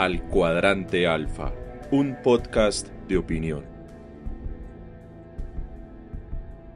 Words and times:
Al 0.00 0.22
Cuadrante 0.28 1.06
Alfa, 1.06 1.52
un 1.90 2.16
podcast 2.22 2.88
de 3.06 3.18
opinión. 3.18 3.66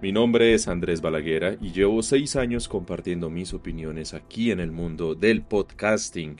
Mi 0.02 0.12
nombre 0.12 0.52
es 0.52 0.68
Andrés 0.68 1.00
Balaguera 1.00 1.56
y 1.58 1.72
llevo 1.72 2.02
seis 2.02 2.36
años 2.36 2.68
compartiendo 2.68 3.30
mis 3.30 3.54
opiniones 3.54 4.12
aquí 4.12 4.50
en 4.50 4.60
el 4.60 4.72
mundo 4.72 5.14
del 5.14 5.40
podcasting. 5.40 6.36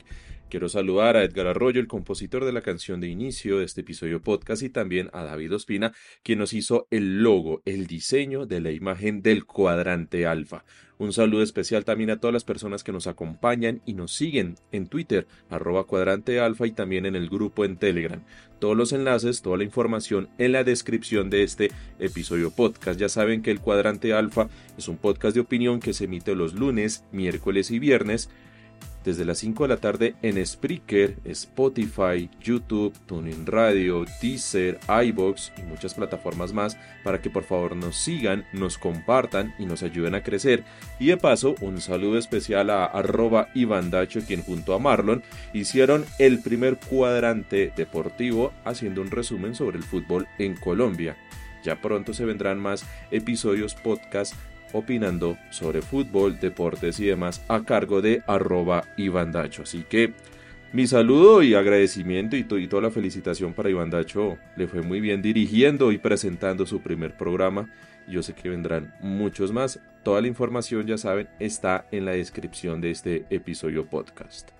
Quiero 0.49 0.69
saludar 0.69 1.17
a 1.17 1.23
Edgar 1.23 1.47
Arroyo, 1.47 1.81
el 1.81 1.87
compositor 1.87 2.45
de 2.45 2.53
la 2.53 2.61
canción 2.61 3.01
de 3.01 3.07
inicio 3.07 3.57
de 3.57 3.65
este 3.65 3.81
episodio 3.81 4.21
podcast, 4.21 4.61
y 4.61 4.69
también 4.69 5.09
a 5.11 5.23
David 5.23 5.55
Ospina, 5.55 5.91
quien 6.21 6.37
nos 6.37 6.53
hizo 6.53 6.87
el 6.91 7.23
logo, 7.23 7.63
el 7.65 7.87
diseño 7.87 8.45
de 8.45 8.61
la 8.61 8.71
imagen 8.71 9.23
del 9.23 9.45
cuadrante 9.45 10.27
alfa. 10.27 10.63
Un 10.97 11.13
saludo 11.13 11.41
especial 11.41 11.83
también 11.83 12.11
a 12.11 12.19
todas 12.19 12.33
las 12.33 12.45
personas 12.45 12.83
que 12.83 12.93
nos 12.93 13.07
acompañan 13.07 13.81
y 13.85 13.93
nos 13.93 14.13
siguen 14.13 14.55
en 14.71 14.87
Twitter, 14.87 15.27
arroba 15.49 15.85
cuadrante 15.85 16.39
alfa 16.39 16.67
y 16.67 16.71
también 16.71 17.05
en 17.05 17.15
el 17.15 17.27
grupo 17.27 17.65
en 17.65 17.75
Telegram. 17.77 18.23
Todos 18.59 18.77
los 18.77 18.93
enlaces, 18.93 19.41
toda 19.41 19.57
la 19.57 19.65
información 19.65 20.29
en 20.37 20.53
la 20.53 20.63
descripción 20.63 21.29
de 21.29 21.43
este 21.43 21.71
episodio 21.99 22.51
podcast. 22.51 22.97
Ya 22.97 23.09
saben 23.09 23.41
que 23.41 23.51
el 23.51 23.59
cuadrante 23.59 24.13
alfa 24.13 24.47
es 24.77 24.87
un 24.87 24.95
podcast 24.95 25.33
de 25.33 25.41
opinión 25.41 25.81
que 25.81 25.93
se 25.93 26.05
emite 26.05 26.33
los 26.33 26.53
lunes, 26.53 27.03
miércoles 27.11 27.71
y 27.71 27.79
viernes 27.79 28.29
desde 29.05 29.23
las 29.23 29.37
5 29.37 29.63
de 29.63 29.69
la 29.69 29.77
tarde 29.77 30.15
en 30.23 30.43
Spreaker, 30.43 31.17
Spotify, 31.25 32.29
YouTube, 32.41 32.93
TuneIn 33.05 33.45
Radio, 33.45 34.03
Deezer, 34.21 34.79
iBox 34.89 35.53
y 35.57 35.61
muchas 35.61 35.93
plataformas 35.93 36.51
más 36.51 36.77
para 37.03 37.21
que 37.21 37.29
por 37.29 37.43
favor 37.43 37.75
nos 37.75 37.95
sigan, 37.95 38.45
nos 38.51 38.77
compartan 38.79 39.53
y 39.59 39.67
nos 39.67 39.83
ayuden 39.83 40.15
a 40.15 40.23
crecer. 40.23 40.63
Y 40.99 41.07
de 41.07 41.17
paso, 41.17 41.55
un 41.61 41.79
saludo 41.79 42.17
especial 42.17 42.71
a 42.71 42.85
arroba 42.85 43.49
Dacho, 43.91 44.21
quien 44.25 44.41
junto 44.41 44.73
a 44.73 44.79
Marlon 44.79 45.23
hicieron 45.53 46.03
el 46.17 46.41
primer 46.41 46.77
cuadrante 46.77 47.71
deportivo 47.77 48.51
haciendo 48.65 49.01
un 49.01 49.11
resumen 49.11 49.53
sobre 49.53 49.77
el 49.77 49.83
fútbol 49.83 50.27
en 50.39 50.55
Colombia. 50.55 51.15
Ya 51.63 51.81
pronto 51.81 52.13
se 52.13 52.25
vendrán 52.25 52.59
más 52.59 52.85
episodios 53.11 53.75
podcast 53.75 54.35
opinando 54.75 55.37
sobre 55.51 55.81
fútbol, 55.81 56.37
deportes 56.39 56.99
y 56.99 57.05
demás 57.05 57.41
a 57.47 57.63
cargo 57.63 58.01
de 58.01 58.21
arroba 58.27 58.83
Iván 58.97 59.31
Dacho. 59.31 59.63
Así 59.63 59.83
que 59.83 60.13
mi 60.73 60.87
saludo 60.87 61.41
y 61.41 61.53
agradecimiento 61.53 62.35
y, 62.35 62.43
toda 62.43 62.81
la 62.81 62.91
felicitación 62.91 63.53
para 63.53 63.69
Iván 63.69 63.89
Dacho. 63.89 64.37
Le 64.57 64.67
fue 64.67 64.81
muy 64.81 64.99
bien 64.99 65.21
dirigiendo 65.21 65.93
y 65.93 65.97
presentando 65.97 66.65
su 66.65 66.81
primer 66.81 67.15
programa. 67.15 67.69
Yo 68.09 68.21
sé 68.21 68.33
que 68.33 68.49
vendrán 68.49 68.93
muchos 68.99 69.53
más. 69.53 69.79
Toda 70.03 70.19
la 70.19 70.27
información, 70.27 70.85
ya 70.85 70.97
saben, 70.97 71.29
está 71.39 71.87
en 71.91 72.03
la 72.03 72.11
descripción 72.11 72.81
de 72.81 72.91
este 72.91 73.25
episodio 73.29 73.85
podcast. 73.89 74.51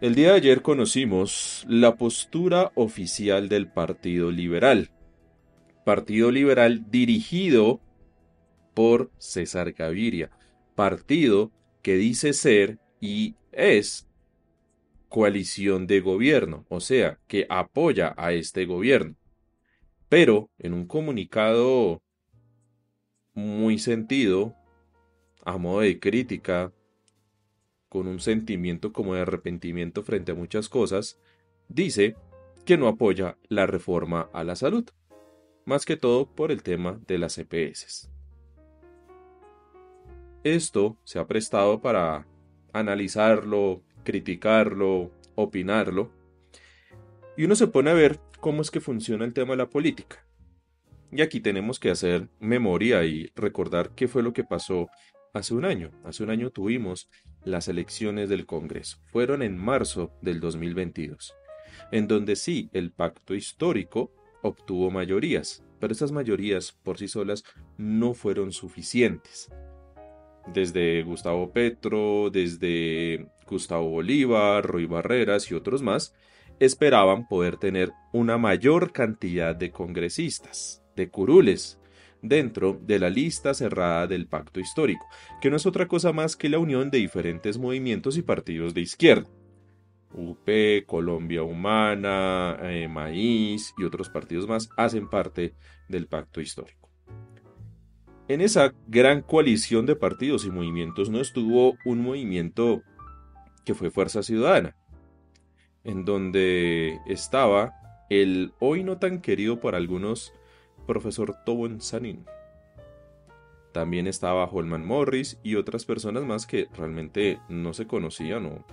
El 0.00 0.14
día 0.14 0.28
de 0.28 0.36
ayer 0.36 0.62
conocimos 0.62 1.66
la 1.68 1.96
postura 1.96 2.70
oficial 2.76 3.48
del 3.48 3.66
Partido 3.66 4.30
Liberal 4.30 4.90
Partido 5.84 6.30
Liberal 6.30 6.90
dirigido 6.90 7.80
por 8.74 9.10
César 9.18 9.72
Gaviria, 9.72 10.30
partido 10.74 11.50
que 11.82 11.96
dice 11.96 12.32
ser 12.32 12.78
y 13.00 13.34
es 13.52 14.08
coalición 15.08 15.86
de 15.86 16.00
gobierno, 16.00 16.64
o 16.68 16.80
sea, 16.80 17.18
que 17.26 17.46
apoya 17.48 18.14
a 18.16 18.32
este 18.32 18.64
gobierno. 18.66 19.16
Pero 20.08 20.50
en 20.58 20.74
un 20.74 20.86
comunicado 20.86 22.02
muy 23.34 23.78
sentido, 23.78 24.54
a 25.44 25.56
modo 25.56 25.80
de 25.80 25.98
crítica, 25.98 26.72
con 27.88 28.06
un 28.06 28.20
sentimiento 28.20 28.92
como 28.92 29.14
de 29.14 29.22
arrepentimiento 29.22 30.04
frente 30.04 30.32
a 30.32 30.36
muchas 30.36 30.68
cosas, 30.68 31.18
dice 31.68 32.14
que 32.64 32.76
no 32.76 32.86
apoya 32.86 33.36
la 33.48 33.66
reforma 33.66 34.28
a 34.32 34.44
la 34.44 34.54
salud 34.54 34.88
más 35.70 35.86
que 35.86 35.96
todo 35.96 36.26
por 36.26 36.50
el 36.50 36.64
tema 36.64 37.00
de 37.06 37.16
las 37.16 37.38
EPS. 37.38 38.10
Esto 40.42 40.98
se 41.04 41.20
ha 41.20 41.28
prestado 41.28 41.80
para 41.80 42.26
analizarlo, 42.72 43.80
criticarlo, 44.02 45.12
opinarlo, 45.36 46.10
Y 47.36 47.44
uno 47.44 47.54
se 47.54 47.68
pone 47.68 47.90
a 47.90 47.94
ver 47.94 48.18
cómo 48.40 48.60
es 48.62 48.70
que 48.70 48.80
funciona 48.80 49.24
el 49.24 49.32
tema 49.32 49.52
de 49.52 49.58
la 49.58 49.70
política. 49.70 50.26
Y 51.12 51.22
aquí 51.22 51.40
tenemos 51.40 51.78
que 51.78 51.90
hacer 51.90 52.28
memoria 52.40 53.04
y 53.04 53.30
recordar 53.36 53.94
qué 53.94 54.08
fue 54.08 54.24
lo 54.24 54.32
que 54.32 54.42
pasó 54.42 54.88
hace 55.32 55.54
un 55.54 55.64
año. 55.64 55.92
Hace 56.04 56.24
un 56.24 56.30
año 56.30 56.50
tuvimos 56.50 57.08
las 57.44 57.68
elecciones 57.68 58.28
del 58.28 58.44
Congreso. 58.44 58.98
Fueron 59.06 59.42
en 59.42 59.56
marzo 59.56 60.10
del 60.20 60.40
2022, 60.40 61.32
en 61.92 62.08
donde 62.08 62.34
sí 62.34 62.68
el 62.72 62.90
pacto 62.90 63.34
histórico 63.34 64.12
obtuvo 64.42 64.90
mayorías, 64.90 65.64
pero 65.78 65.92
esas 65.92 66.12
mayorías 66.12 66.72
por 66.72 66.98
sí 66.98 67.08
solas 67.08 67.44
no 67.78 68.14
fueron 68.14 68.52
suficientes. 68.52 69.50
Desde 70.52 71.02
Gustavo 71.02 71.52
Petro, 71.52 72.30
desde 72.30 73.28
Gustavo 73.46 73.88
Bolívar, 73.88 74.64
Roy 74.64 74.86
Barreras 74.86 75.50
y 75.50 75.54
otros 75.54 75.82
más, 75.82 76.14
esperaban 76.60 77.26
poder 77.26 77.56
tener 77.56 77.92
una 78.12 78.38
mayor 78.38 78.92
cantidad 78.92 79.54
de 79.54 79.70
congresistas, 79.70 80.82
de 80.96 81.08
curules, 81.08 81.80
dentro 82.22 82.78
de 82.82 82.98
la 82.98 83.10
lista 83.10 83.54
cerrada 83.54 84.06
del 84.06 84.26
pacto 84.26 84.60
histórico, 84.60 85.06
que 85.40 85.50
no 85.50 85.56
es 85.56 85.66
otra 85.66 85.88
cosa 85.88 86.12
más 86.12 86.36
que 86.36 86.48
la 86.48 86.58
unión 86.58 86.90
de 86.90 86.98
diferentes 86.98 87.58
movimientos 87.58 88.16
y 88.18 88.22
partidos 88.22 88.74
de 88.74 88.82
izquierda. 88.82 89.28
UP, 90.12 90.48
Colombia 90.86 91.42
Humana, 91.42 92.58
eh, 92.62 92.88
Maíz 92.88 93.74
y 93.78 93.84
otros 93.84 94.08
partidos 94.08 94.48
más 94.48 94.70
hacen 94.76 95.08
parte 95.08 95.54
del 95.88 96.06
pacto 96.06 96.40
histórico. 96.40 96.90
En 98.28 98.40
esa 98.40 98.74
gran 98.86 99.22
coalición 99.22 99.86
de 99.86 99.96
partidos 99.96 100.44
y 100.44 100.50
movimientos 100.50 101.10
no 101.10 101.20
estuvo 101.20 101.76
un 101.84 102.00
movimiento 102.00 102.82
que 103.64 103.74
fue 103.74 103.90
Fuerza 103.90 104.22
Ciudadana, 104.22 104.76
en 105.84 106.04
donde 106.04 106.98
estaba 107.06 107.74
el 108.08 108.52
hoy 108.60 108.84
no 108.84 108.98
tan 108.98 109.20
querido 109.20 109.60
por 109.60 109.74
algunos 109.74 110.32
profesor 110.86 111.36
Tobon 111.44 111.80
Sanin. 111.80 112.24
También 113.72 114.06
estaba 114.06 114.44
Holman 114.44 114.84
Morris 114.84 115.38
y 115.42 115.54
otras 115.54 115.84
personas 115.84 116.24
más 116.24 116.46
que 116.46 116.66
realmente 116.76 117.38
no 117.48 117.72
se 117.72 117.86
conocían 117.86 118.46
o 118.46 118.64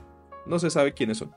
no 0.48 0.60
se 0.60 0.70
sabe 0.70 0.94
quiénes 0.94 1.18
son. 1.18 1.32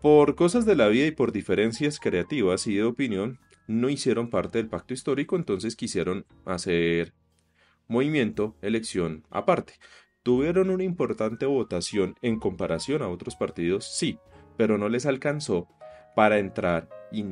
Por 0.00 0.34
cosas 0.34 0.66
de 0.66 0.76
la 0.76 0.88
vida 0.88 1.06
y 1.06 1.12
por 1.12 1.32
diferencias 1.32 1.98
creativas 1.98 2.66
y 2.66 2.74
de 2.74 2.84
opinión, 2.84 3.38
no 3.66 3.88
hicieron 3.88 4.28
parte 4.28 4.58
del 4.58 4.68
pacto 4.68 4.92
histórico, 4.92 5.36
entonces 5.36 5.76
quisieron 5.76 6.26
hacer 6.44 7.14
movimiento, 7.88 8.56
elección 8.60 9.24
aparte. 9.30 9.74
Tuvieron 10.22 10.70
una 10.70 10.84
importante 10.84 11.46
votación 11.46 12.16
en 12.22 12.38
comparación 12.38 13.02
a 13.02 13.08
otros 13.08 13.36
partidos, 13.36 13.86
sí, 13.96 14.18
pero 14.56 14.78
no 14.78 14.88
les 14.88 15.06
alcanzó 15.06 15.68
para 16.14 16.38
entrar 16.38 16.88
y 17.10 17.24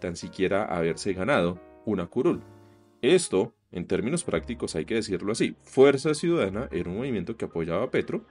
tan 0.00 0.16
siquiera 0.16 0.64
haberse 0.64 1.12
ganado 1.12 1.60
una 1.84 2.06
curul. 2.06 2.42
Esto, 3.02 3.54
en 3.70 3.86
términos 3.86 4.24
prácticos, 4.24 4.74
hay 4.74 4.84
que 4.84 4.94
decirlo 4.94 5.32
así. 5.32 5.56
Fuerza 5.62 6.14
Ciudadana 6.14 6.68
era 6.72 6.90
un 6.90 6.96
movimiento 6.96 7.36
que 7.36 7.44
apoyaba 7.44 7.84
a 7.84 7.90
Petro 7.90 8.26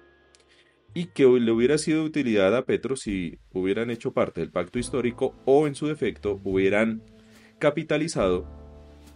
y 0.98 1.06
que 1.06 1.28
le 1.28 1.52
hubiera 1.52 1.78
sido 1.78 2.00
de 2.00 2.08
utilidad 2.08 2.56
a 2.56 2.66
Petro 2.66 2.96
si 2.96 3.38
hubieran 3.54 3.92
hecho 3.92 4.14
parte 4.14 4.42
del 4.42 4.50
pacto 4.50 4.80
histórico 4.80 5.36
o 5.46 5.68
en 5.68 5.76
su 5.76 5.86
defecto 5.86 6.42
hubieran 6.44 7.04
capitalizado 7.60 8.48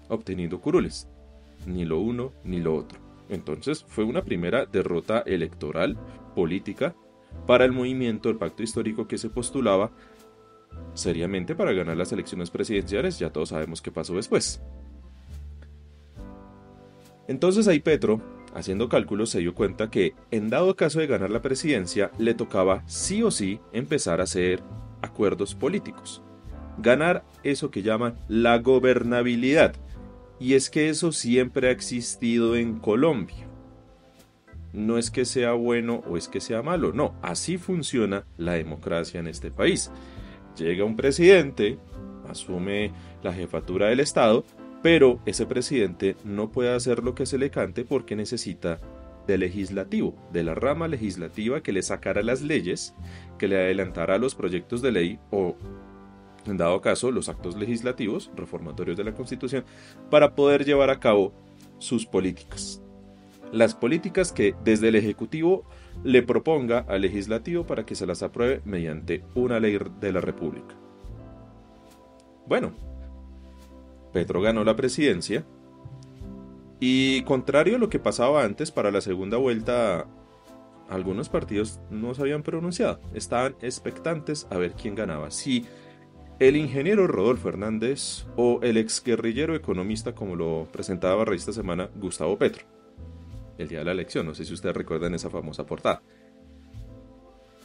obteniendo 0.08 0.62
curules. 0.62 1.10
Ni 1.66 1.84
lo 1.84 2.00
uno 2.00 2.34
ni 2.44 2.60
lo 2.60 2.76
otro. 2.76 3.00
Entonces 3.30 3.84
fue 3.88 4.04
una 4.04 4.24
primera 4.24 4.68
derrota 4.68 5.24
electoral, 5.26 5.98
política, 6.36 6.96
para 7.48 7.66
el 7.66 7.72
movimiento 7.72 8.30
del 8.30 8.38
pacto 8.38 8.62
histórico 8.62 9.08
que 9.08 9.18
se 9.18 9.32
postulaba 9.32 9.90
seriamente 10.94 11.56
para 11.56 11.74
ganar 11.74 11.98
las 11.98 12.12
elecciones 12.12 12.52
presidenciales, 12.52 13.18
ya 13.18 13.32
todos 13.32 13.50
sabemos 13.50 13.82
qué 13.82 13.90
pasó 13.92 14.14
después. 14.14 14.62
Entonces 17.28 17.68
ahí 17.68 17.80
Petro, 17.80 18.22
haciendo 18.54 18.90
cálculos, 18.90 19.30
se 19.30 19.40
dio 19.40 19.54
cuenta 19.54 19.90
que 19.90 20.14
en 20.32 20.50
dado 20.50 20.76
caso 20.76 21.00
de 21.00 21.08
ganar 21.08 21.30
la 21.30 21.42
presidencia, 21.42 22.12
le 22.18 22.34
tocaba 22.34 22.84
sí 22.88 23.24
o 23.24 23.32
sí 23.32 23.60
empezar 23.74 24.20
a 24.20 24.24
hacer 24.24 24.62
acuerdos 25.02 25.56
políticos. 25.56 26.22
Ganar 26.78 27.24
eso 27.44 27.72
que 27.72 27.82
llaman 27.82 28.16
la 28.28 28.58
gobernabilidad. 28.60 29.76
Y 30.40 30.56
es 30.56 30.70
que 30.70 30.90
eso 30.90 31.12
siempre 31.12 31.68
ha 31.68 31.72
existido 31.72 32.56
en 32.56 32.80
Colombia. 32.80 33.48
No 34.74 34.98
es 34.98 35.12
que 35.12 35.26
sea 35.26 35.54
bueno 35.54 36.02
o 36.08 36.18
es 36.18 36.28
que 36.28 36.40
sea 36.40 36.64
malo, 36.64 36.94
no, 36.94 37.14
así 37.22 37.58
funciona 37.58 38.26
la 38.38 38.54
democracia 38.54 39.20
en 39.20 39.28
este 39.28 39.52
país. 39.52 39.92
Llega 40.58 40.86
un 40.86 40.96
presidente, 40.96 41.78
asume 42.28 42.92
la 43.22 43.34
jefatura 43.34 43.88
del 43.88 44.00
Estado, 44.00 44.46
pero 44.82 45.20
ese 45.26 45.46
presidente 45.46 46.16
no 46.24 46.50
puede 46.50 46.74
hacer 46.74 47.04
lo 47.04 47.16
que 47.16 47.26
se 47.26 47.38
le 47.38 47.52
cante 47.52 47.86
porque 47.86 48.16
necesita 48.16 48.80
del 49.28 49.42
legislativo, 49.42 50.16
de 50.32 50.44
la 50.44 50.56
rama 50.56 50.88
legislativa 50.88 51.62
que 51.62 51.72
le 51.72 51.84
sacara 51.84 52.24
las 52.24 52.42
leyes, 52.42 52.96
que 53.38 53.48
le 53.48 53.58
adelantara 53.58 54.18
los 54.18 54.36
proyectos 54.36 54.82
de 54.82 54.92
ley 54.92 55.20
o, 55.30 55.56
en 56.46 56.58
dado 56.58 56.82
caso, 56.82 57.12
los 57.12 57.30
actos 57.30 57.56
legislativos, 57.56 58.32
reformatorios 58.36 58.98
de 58.98 59.04
la 59.04 59.14
Constitución, 59.14 59.64
para 60.10 60.34
poder 60.36 60.66
llevar 60.66 60.90
a 60.90 61.00
cabo 61.00 61.34
sus 61.78 62.06
políticas. 62.06 62.82
Las 63.52 63.76
políticas 63.76 64.32
que 64.32 64.56
desde 64.64 64.88
el 64.88 64.96
Ejecutivo 64.96 65.66
le 66.04 66.24
proponga 66.24 66.80
al 66.88 67.02
legislativo 67.02 67.66
para 67.66 67.86
que 67.86 67.96
se 67.96 68.08
las 68.08 68.24
apruebe 68.24 68.62
mediante 68.66 69.24
una 69.36 69.60
ley 69.60 69.78
de 70.00 70.12
la 70.14 70.22
República. 70.22 70.76
Bueno, 72.48 72.72
Petro 74.14 74.42
ganó 74.42 74.64
la 74.64 74.76
presidencia 74.76 75.46
y 76.80 77.22
contrario 77.24 77.76
a 77.76 77.80
lo 77.80 77.90
que 77.90 78.00
pasaba 78.00 78.44
antes 78.44 78.72
para 78.72 78.92
la 78.92 79.02
segunda 79.02 79.38
vuelta, 79.38 80.08
algunos 80.90 81.30
partidos 81.30 81.80
no 81.90 82.14
se 82.14 82.22
habían 82.22 82.44
pronunciado, 82.44 83.00
estaban 83.14 83.56
expectantes 83.62 84.48
a 84.50 84.58
ver 84.58 84.74
quién 84.74 84.96
ganaba, 84.96 85.32
si 85.32 85.66
el 86.40 86.56
ingeniero 86.56 87.06
Rodolfo 87.06 87.50
Hernández 87.50 88.26
o 88.36 88.60
el 88.64 88.78
ex 88.78 89.04
guerrillero 89.04 89.56
economista 89.56 90.16
como 90.16 90.36
lo 90.36 90.68
presentaba 90.72 91.24
esta 91.36 91.54
semana 91.54 91.90
Gustavo 91.96 92.38
Petro 92.38 92.66
el 93.62 93.68
día 93.68 93.80
de 93.80 93.86
la 93.86 93.92
elección. 93.92 94.26
No 94.26 94.34
sé 94.34 94.46
si 94.46 94.54
ustedes 94.54 94.76
recuerdan 94.76 95.14
esa 95.14 95.30
famosa 95.30 95.66
portada. 95.66 96.02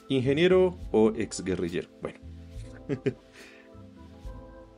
Ingeniero 0.08 0.78
o 0.92 1.10
exguerrillero. 1.10 1.88
Bueno. 2.00 2.18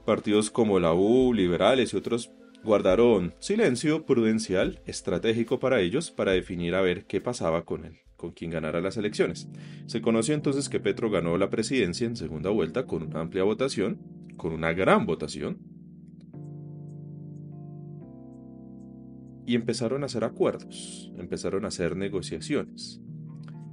Partidos 0.09 0.51
como 0.51 0.81
la 0.81 0.95
U, 0.95 1.35
liberales 1.35 1.93
y 1.93 1.99
otros 1.99 2.33
guardaron 2.65 3.35
silencio 3.41 4.07
prudencial, 4.07 4.81
estratégico 4.87 5.61
para 5.61 5.83
ellos, 5.83 6.11
para 6.11 6.33
definir 6.33 6.75
a 6.77 6.81
ver 6.81 7.05
qué 7.05 7.21
pasaba 7.21 7.67
con 7.67 7.85
él, 7.85 7.99
con 8.17 8.31
quien 8.31 8.51
ganara 8.51 8.81
las 8.81 8.97
elecciones. 8.97 9.51
Se 9.85 10.01
conoció 10.01 10.35
entonces 10.35 10.71
que 10.71 10.81
Petro 10.81 11.11
ganó 11.11 11.37
la 11.37 11.51
presidencia 11.51 12.07
en 12.07 12.17
segunda 12.17 12.49
vuelta 12.49 12.87
con 12.87 13.03
una 13.03 13.21
amplia 13.21 13.45
votación, 13.45 13.99
con 14.39 14.55
una 14.55 14.73
gran 14.73 15.05
votación, 15.05 15.59
y 19.45 19.57
empezaron 19.57 20.05
a 20.05 20.07
hacer 20.07 20.25
acuerdos, 20.25 21.13
empezaron 21.19 21.67
a 21.67 21.69
hacer 21.69 21.97
negociaciones. 21.97 23.03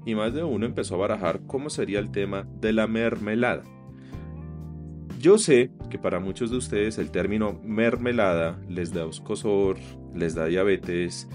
Y 0.05 0.15
más 0.15 0.33
de 0.33 0.43
uno 0.43 0.65
empezó 0.65 0.95
a 0.95 1.07
barajar 1.07 1.43
cómo 1.47 1.69
sería 1.69 1.99
el 1.99 2.11
tema 2.11 2.45
de 2.59 2.73
la 2.73 2.87
mermelada. 2.87 3.63
Yo 5.19 5.37
sé 5.37 5.71
que 5.89 5.97
para 5.97 6.19
muchos 6.19 6.51
de 6.51 6.57
ustedes 6.57 6.97
el 6.97 7.09
término 7.09 7.59
mermelada 7.63 8.59
les 8.69 8.93
da 8.93 9.05
oscosor, 9.05 9.77
les 10.13 10.35
da 10.35 10.45
diabetes, 10.45 11.27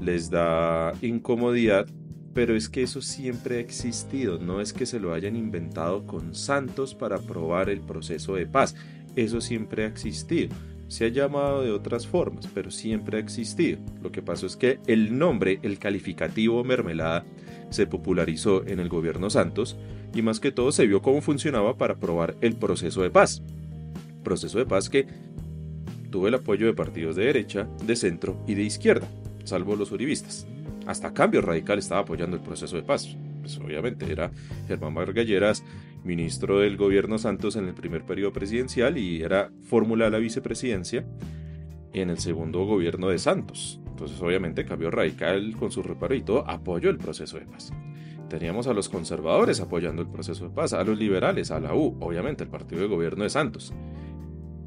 les 0.00 0.30
da 0.30 0.92
incomodidad, 1.00 1.86
pero 2.34 2.54
es 2.56 2.68
que 2.68 2.82
eso 2.82 3.00
siempre 3.02 3.56
ha 3.56 3.60
existido, 3.60 4.38
no 4.38 4.60
es 4.60 4.72
que 4.72 4.86
se 4.86 5.00
lo 5.00 5.14
hayan 5.14 5.36
inventado 5.36 6.06
con 6.06 6.34
santos 6.34 6.94
para 6.94 7.18
probar 7.18 7.70
el 7.70 7.80
proceso 7.80 8.34
de 8.34 8.46
paz, 8.46 8.74
eso 9.16 9.40
siempre 9.40 9.84
ha 9.84 9.88
existido 9.88 10.54
se 10.90 11.04
ha 11.04 11.08
llamado 11.08 11.62
de 11.62 11.70
otras 11.70 12.08
formas, 12.08 12.48
pero 12.52 12.72
siempre 12.72 13.16
ha 13.16 13.20
existido. 13.20 13.78
Lo 14.02 14.10
que 14.10 14.22
pasó 14.22 14.46
es 14.46 14.56
que 14.56 14.80
el 14.88 15.16
nombre, 15.16 15.60
el 15.62 15.78
calificativo 15.78 16.64
mermelada, 16.64 17.24
se 17.70 17.86
popularizó 17.86 18.66
en 18.66 18.80
el 18.80 18.88
gobierno 18.88 19.30
Santos 19.30 19.78
y 20.12 20.22
más 20.22 20.40
que 20.40 20.50
todo 20.50 20.72
se 20.72 20.88
vio 20.88 21.00
cómo 21.00 21.22
funcionaba 21.22 21.78
para 21.78 21.94
probar 21.94 22.34
el 22.40 22.56
proceso 22.56 23.02
de 23.02 23.10
paz. 23.10 23.40
Proceso 24.24 24.58
de 24.58 24.66
paz 24.66 24.90
que 24.90 25.06
tuvo 26.10 26.26
el 26.26 26.34
apoyo 26.34 26.66
de 26.66 26.74
partidos 26.74 27.14
de 27.14 27.26
derecha, 27.26 27.68
de 27.86 27.94
centro 27.94 28.42
y 28.48 28.54
de 28.54 28.62
izquierda, 28.64 29.06
salvo 29.44 29.76
los 29.76 29.92
uribistas. 29.92 30.48
Hasta 30.86 31.14
Cambio 31.14 31.40
Radical 31.40 31.78
estaba 31.78 32.00
apoyando 32.00 32.36
el 32.36 32.42
proceso 32.42 32.74
de 32.74 32.82
paz. 32.82 33.16
Pues 33.40 33.58
obviamente 33.58 34.10
era 34.10 34.30
Germán 34.68 34.94
Vargalleras, 34.94 35.64
ministro 36.04 36.60
del 36.60 36.76
gobierno 36.76 37.18
Santos 37.18 37.56
en 37.56 37.66
el 37.66 37.74
primer 37.74 38.04
periodo 38.04 38.32
presidencial 38.32 38.96
y 38.98 39.22
era 39.22 39.50
fórmula 39.62 40.06
de 40.06 40.10
la 40.12 40.18
vicepresidencia 40.18 41.04
en 41.92 42.10
el 42.10 42.18
segundo 42.18 42.64
gobierno 42.64 43.08
de 43.08 43.18
Santos. 43.18 43.80
Entonces 43.86 44.20
obviamente 44.22 44.64
Cambio 44.64 44.90
Radical 44.90 45.56
con 45.58 45.70
su 45.70 45.82
reparo 45.82 46.14
y 46.14 46.22
todo 46.22 46.48
apoyó 46.48 46.90
el 46.90 46.98
proceso 46.98 47.38
de 47.38 47.46
paz. 47.46 47.72
teníamos 48.28 48.68
a 48.68 48.72
los 48.72 48.88
conservadores 48.88 49.60
apoyando 49.60 50.02
el 50.02 50.08
proceso 50.08 50.44
de 50.44 50.54
paz, 50.54 50.72
a 50.72 50.84
los 50.84 50.96
liberales, 50.96 51.50
a 51.50 51.58
la 51.58 51.74
U, 51.74 51.96
obviamente 52.00 52.44
el 52.44 52.50
partido 52.50 52.80
de 52.80 52.86
gobierno 52.86 53.24
de 53.24 53.30
Santos, 53.30 53.74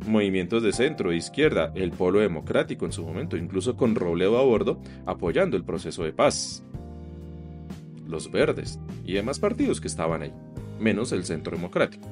movimientos 0.05 0.61
de 0.61 0.73
centro 0.73 1.11
e 1.11 1.15
izquierda, 1.15 1.71
el 1.75 1.91
polo 1.91 2.19
democrático 2.19 2.85
en 2.85 2.91
su 2.91 3.03
momento, 3.05 3.37
incluso 3.37 3.75
con 3.75 3.95
Robledo 3.95 4.37
a 4.37 4.43
bordo, 4.43 4.81
apoyando 5.05 5.57
el 5.57 5.63
proceso 5.63 6.03
de 6.03 6.13
paz, 6.13 6.63
los 8.13 8.31
verdes 8.31 8.79
y 9.03 9.11
demás 9.11 9.39
partidos 9.39 9.81
que 9.81 9.89
estaban 9.89 10.21
ahí, 10.21 10.31
menos 10.79 11.11
el 11.11 11.25
centro 11.25 11.57
democrático. 11.57 12.07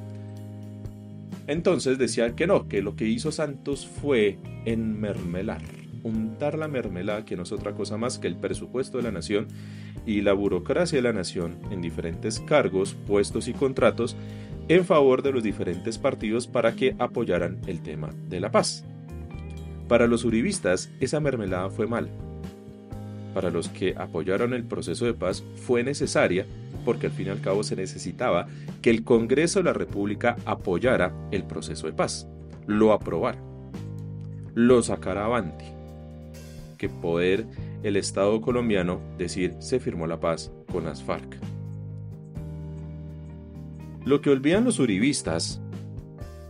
Entonces 1.47 1.97
decían 1.97 2.35
que 2.35 2.47
no, 2.47 2.67
que 2.67 2.81
lo 2.81 2.95
que 2.95 3.07
hizo 3.07 3.31
Santos 3.31 3.87
fue 3.87 4.37
enmermelar, 4.65 5.61
untar 6.03 6.57
la 6.57 6.67
mermelada, 6.67 7.23
que 7.23 7.37
no 7.37 7.43
es 7.43 7.51
otra 7.51 7.73
cosa 7.73 7.97
más 7.97 8.19
que 8.19 8.27
el 8.27 8.35
presupuesto 8.35 8.97
de 8.97 9.03
la 9.03 9.11
nación 9.11 9.47
y 10.05 10.21
la 10.21 10.33
burocracia 10.33 10.97
de 10.97 11.03
la 11.03 11.13
nación 11.13 11.57
en 11.71 11.81
diferentes 11.81 12.39
cargos, 12.39 12.95
puestos 13.07 13.47
y 13.47 13.53
contratos 13.53 14.15
en 14.67 14.85
favor 14.85 15.21
de 15.21 15.31
los 15.31 15.43
diferentes 15.43 15.97
partidos 15.97 16.47
para 16.47 16.75
que 16.75 16.95
apoyaran 16.99 17.59
el 17.67 17.81
tema 17.81 18.09
de 18.29 18.39
la 18.39 18.51
paz. 18.51 18.85
Para 19.87 20.07
los 20.07 20.23
uribistas, 20.23 20.89
esa 21.01 21.19
mermelada 21.19 21.69
fue 21.69 21.85
mal. 21.85 22.09
Para 23.33 23.49
los 23.49 23.69
que 23.69 23.95
apoyaron 23.97 24.53
el 24.53 24.63
proceso 24.63 25.05
de 25.05 25.13
paz 25.13 25.43
fue 25.65 25.83
necesaria 25.83 26.45
porque 26.83 27.07
al 27.07 27.13
fin 27.13 27.27
y 27.27 27.29
al 27.29 27.41
cabo 27.41 27.63
se 27.63 27.75
necesitaba 27.75 28.47
que 28.81 28.89
el 28.89 29.03
Congreso 29.03 29.59
de 29.59 29.65
la 29.65 29.73
República 29.73 30.35
apoyara 30.45 31.13
el 31.31 31.43
proceso 31.43 31.87
de 31.87 31.93
paz, 31.93 32.27
lo 32.67 32.93
aprobara, 32.93 33.39
lo 34.55 34.81
sacara 34.81 35.25
avante, 35.25 35.65
que 36.77 36.89
poder 36.89 37.45
el 37.83 37.95
Estado 37.95 38.41
colombiano 38.41 38.99
decir 39.17 39.55
se 39.59 39.79
firmó 39.79 40.07
la 40.07 40.19
paz 40.19 40.51
con 40.71 40.85
las 40.85 41.03
FARC. 41.03 41.37
Lo 44.05 44.21
que 44.21 44.31
olvidan 44.31 44.65
los 44.65 44.79
uribistas 44.79 45.61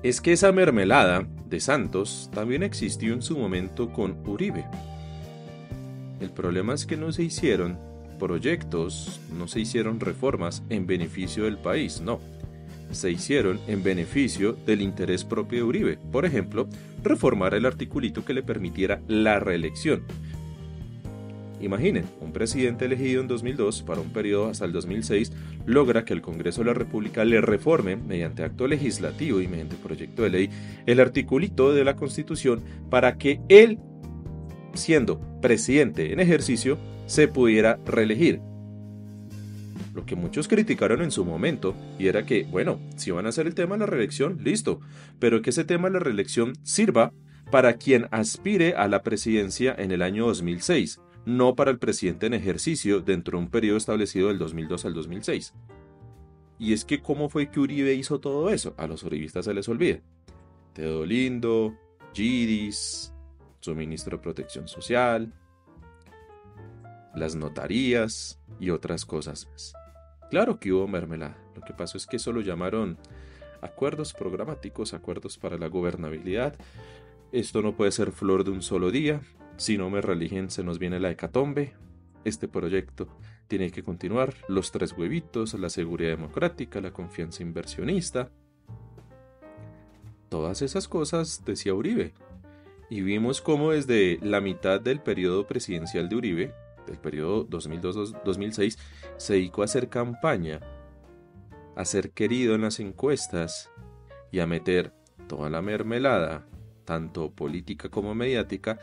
es 0.03 0.21
que 0.21 0.31
esa 0.31 0.51
mermelada 0.51 1.27
de 1.49 1.59
Santos 1.59 2.29
también 2.33 2.63
existió 2.63 3.13
en 3.13 3.21
su 3.21 3.37
momento 3.37 3.91
con 3.91 4.17
Uribe. 4.25 4.65
El 6.21 6.29
problema 6.29 6.75
es 6.75 6.85
que 6.85 6.97
no 6.97 7.11
se 7.11 7.23
hicieron 7.23 7.77
proyectos, 8.19 9.19
no 9.35 9.47
se 9.47 9.61
hicieron 9.61 9.99
reformas 9.99 10.61
en 10.69 10.85
beneficio 10.85 11.45
del 11.45 11.57
país, 11.57 11.99
no. 11.99 12.19
Se 12.91 13.09
hicieron 13.09 13.59
en 13.67 13.81
beneficio 13.81 14.53
del 14.53 14.81
interés 14.81 15.23
propio 15.23 15.59
de 15.59 15.63
Uribe. 15.63 15.97
Por 16.11 16.25
ejemplo, 16.25 16.67
reformar 17.03 17.55
el 17.55 17.65
articulito 17.65 18.23
que 18.23 18.35
le 18.35 18.43
permitiera 18.43 19.01
la 19.07 19.39
reelección. 19.39 20.03
Imaginen, 21.59 22.05
un 22.19 22.31
presidente 22.33 22.85
elegido 22.85 23.21
en 23.21 23.27
2002 23.27 23.81
para 23.81 24.01
un 24.01 24.09
periodo 24.11 24.49
hasta 24.49 24.65
el 24.65 24.73
2006 24.73 25.31
logra 25.65 26.05
que 26.05 26.13
el 26.13 26.21
Congreso 26.21 26.61
de 26.61 26.67
la 26.67 26.73
República 26.73 27.25
le 27.25 27.41
reforme 27.41 27.95
mediante 27.95 28.43
acto 28.43 28.67
legislativo 28.67 29.41
y 29.41 29.47
mediante 29.47 29.75
proyecto 29.75 30.23
de 30.23 30.29
ley 30.29 30.49
el 30.85 30.99
articulito 30.99 31.73
de 31.73 31.83
la 31.83 31.95
Constitución 31.95 32.61
para 32.89 33.17
que 33.17 33.41
él, 33.47 33.79
siendo 34.73 35.30
presidente 35.41 36.13
en 36.13 36.19
ejercicio, 36.19 36.77
se 37.07 37.27
pudiera 37.27 37.79
reelegir. 37.85 38.39
Lo 39.93 40.05
que 40.05 40.15
muchos 40.15 40.47
criticaron 40.47 41.01
en 41.01 41.11
su 41.11 41.25
momento, 41.25 41.75
y 41.99 42.07
era 42.07 42.25
que, 42.25 42.43
bueno, 42.43 42.79
si 42.95 43.11
van 43.11 43.25
a 43.25 43.29
hacer 43.29 43.47
el 43.47 43.55
tema 43.55 43.75
de 43.75 43.79
la 43.79 43.85
reelección, 43.87 44.39
listo, 44.41 44.79
pero 45.19 45.41
que 45.41 45.49
ese 45.49 45.65
tema 45.65 45.89
de 45.89 45.95
la 45.95 45.99
reelección 45.99 46.53
sirva 46.63 47.11
para 47.51 47.73
quien 47.73 48.07
aspire 48.11 48.75
a 48.75 48.87
la 48.87 49.03
presidencia 49.03 49.75
en 49.77 49.91
el 49.91 50.01
año 50.01 50.25
2006, 50.27 51.01
no 51.25 51.55
para 51.55 51.71
el 51.71 51.79
presidente 51.79 52.25
en 52.25 52.33
ejercicio 52.33 53.01
dentro 53.01 53.37
de 53.37 53.43
un 53.43 53.51
periodo 53.51 53.77
establecido 53.77 54.29
del 54.29 54.39
2002 54.39 54.85
al 54.85 54.93
2006. 54.93 55.53
Y 56.57 56.73
es 56.73 56.85
que 56.85 57.01
cómo 57.01 57.27
fue 57.27 57.49
que 57.49 57.59
Uribe 57.59 57.93
hizo 57.93 58.19
todo 58.19 58.49
eso, 58.49 58.73
a 58.77 58.87
los 58.87 59.03
uribistas 59.03 59.45
se 59.45 59.53
les 59.53 59.67
olvida. 59.67 59.99
Teodolindo, 60.73 61.75
Gidis, 62.13 63.10
su 63.61 63.73
ministro 63.73 64.17
de 64.17 64.23
Protección 64.23 64.67
Social, 64.67 65.33
las 67.15 67.35
notarías 67.35 68.39
y 68.59 68.69
otras 68.69 69.05
cosas 69.05 69.47
más. 69.47 69.73
Claro 70.29 70.59
que 70.59 70.71
hubo 70.73 70.87
mermelada, 70.87 71.37
lo 71.55 71.61
que 71.61 71.73
pasó 71.73 71.97
es 71.97 72.05
que 72.05 72.17
eso 72.17 72.31
lo 72.31 72.41
llamaron 72.41 72.97
acuerdos 73.61 74.13
programáticos, 74.13 74.93
acuerdos 74.93 75.37
para 75.37 75.57
la 75.57 75.67
gobernabilidad. 75.67 76.55
Esto 77.31 77.61
no 77.61 77.75
puede 77.75 77.91
ser 77.91 78.11
flor 78.11 78.43
de 78.43 78.51
un 78.51 78.61
solo 78.61 78.91
día, 78.91 79.21
si 79.57 79.77
no 79.77 79.89
me 79.89 80.01
religen 80.01 80.49
se 80.49 80.63
nos 80.63 80.79
viene 80.79 80.99
la 80.99 81.11
hecatombe. 81.11 81.73
Este 82.23 82.47
proyecto 82.47 83.07
tiene 83.47 83.71
que 83.71 83.83
continuar, 83.83 84.33
los 84.47 84.71
tres 84.71 84.93
huevitos, 84.93 85.53
la 85.55 85.69
seguridad 85.69 86.11
democrática, 86.11 86.81
la 86.81 86.91
confianza 86.91 87.43
inversionista. 87.43 88.31
Todas 90.29 90.61
esas 90.61 90.87
cosas 90.87 91.43
decía 91.45 91.73
Uribe. 91.73 92.13
Y 92.91 93.03
vimos 93.03 93.39
cómo 93.39 93.71
desde 93.71 94.19
la 94.21 94.41
mitad 94.41 94.81
del 94.81 94.99
periodo 94.99 95.47
presidencial 95.47 96.09
de 96.09 96.17
Uribe, 96.17 96.53
del 96.85 96.97
periodo 96.97 97.47
2002-2006, 97.47 98.77
se 99.15 99.33
dedicó 99.35 99.61
a 99.61 99.65
hacer 99.65 99.87
campaña, 99.87 100.59
a 101.77 101.85
ser 101.85 102.11
querido 102.11 102.53
en 102.53 102.63
las 102.63 102.81
encuestas 102.81 103.71
y 104.29 104.41
a 104.41 104.45
meter 104.45 104.91
toda 105.27 105.49
la 105.49 105.61
mermelada, 105.61 106.45
tanto 106.83 107.31
política 107.31 107.87
como 107.87 108.13
mediática, 108.13 108.77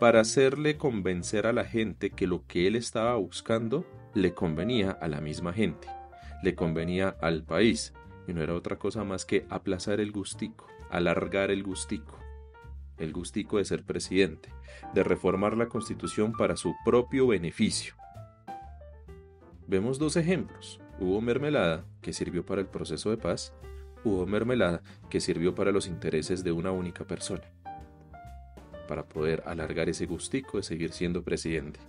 para 0.00 0.22
hacerle 0.22 0.76
convencer 0.76 1.46
a 1.46 1.52
la 1.52 1.64
gente 1.64 2.10
que 2.10 2.26
lo 2.26 2.44
que 2.48 2.66
él 2.66 2.74
estaba 2.74 3.14
buscando 3.14 3.86
le 4.12 4.34
convenía 4.34 4.90
a 4.90 5.06
la 5.06 5.20
misma 5.20 5.52
gente, 5.52 5.86
le 6.42 6.56
convenía 6.56 7.16
al 7.20 7.44
país, 7.44 7.94
y 8.26 8.32
no 8.32 8.42
era 8.42 8.54
otra 8.54 8.76
cosa 8.80 9.04
más 9.04 9.24
que 9.24 9.46
aplazar 9.50 10.00
el 10.00 10.10
gustico, 10.10 10.66
alargar 10.90 11.52
el 11.52 11.62
gustico 11.62 12.25
el 12.98 13.12
gustico 13.12 13.58
de 13.58 13.64
ser 13.64 13.84
presidente, 13.84 14.50
de 14.94 15.02
reformar 15.02 15.56
la 15.56 15.68
constitución 15.68 16.32
para 16.32 16.56
su 16.56 16.74
propio 16.84 17.26
beneficio. 17.26 17.94
Vemos 19.66 19.98
dos 19.98 20.16
ejemplos. 20.16 20.80
Hubo 20.98 21.20
mermelada 21.20 21.84
que 22.00 22.12
sirvió 22.12 22.46
para 22.46 22.60
el 22.60 22.68
proceso 22.68 23.10
de 23.10 23.18
paz, 23.18 23.52
hubo 24.04 24.24
mermelada 24.26 24.82
que 25.10 25.20
sirvió 25.20 25.54
para 25.54 25.72
los 25.72 25.88
intereses 25.88 26.44
de 26.44 26.52
una 26.52 26.70
única 26.70 27.04
persona, 27.04 27.42
para 28.88 29.06
poder 29.06 29.42
alargar 29.46 29.88
ese 29.88 30.06
gustico 30.06 30.56
de 30.56 30.62
seguir 30.62 30.92
siendo 30.92 31.22
presidente. 31.22 31.80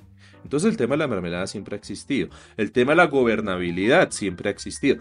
Entonces 0.44 0.70
el 0.70 0.78
tema 0.78 0.96
de 0.96 1.00
la 1.00 1.08
mermelada 1.08 1.48
siempre 1.48 1.76
ha 1.76 1.78
existido, 1.78 2.30
el 2.58 2.72
tema 2.72 2.94
de 2.94 2.98
la 2.98 3.08
gobernabilidad 3.08 4.12
siempre 4.12 4.50
ha 4.50 4.52
existido. 4.52 4.98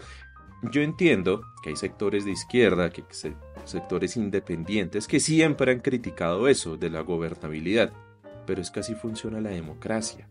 Yo 0.71 0.81
entiendo 0.81 1.41
que 1.61 1.69
hay 1.69 1.75
sectores 1.75 2.25
de 2.25 2.31
izquierda, 2.31 2.89
que 2.89 3.03
sectores 3.71 4.17
independientes, 4.17 5.07
que 5.07 5.19
siempre 5.19 5.71
han 5.71 5.79
criticado 5.79 6.47
eso 6.47 6.77
de 6.77 6.89
la 6.89 7.01
gobernabilidad, 7.01 7.91
pero 8.45 8.61
es 8.61 8.71
que 8.71 8.79
así 8.79 8.95
funciona 8.95 9.41
la 9.41 9.49
democracia. 9.49 10.27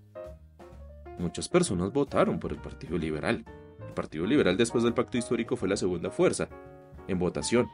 Muchas 1.18 1.48
personas 1.48 1.92
votaron 1.92 2.38
por 2.38 2.52
el 2.52 2.58
Partido 2.58 2.98
Liberal. 2.98 3.44
El 3.86 3.94
Partido 3.94 4.26
Liberal 4.26 4.56
después 4.56 4.84
del 4.84 4.94
pacto 4.94 5.18
histórico 5.18 5.56
fue 5.56 5.68
la 5.68 5.76
segunda 5.76 6.10
fuerza 6.10 6.48
en 7.08 7.18
votación. 7.18 7.68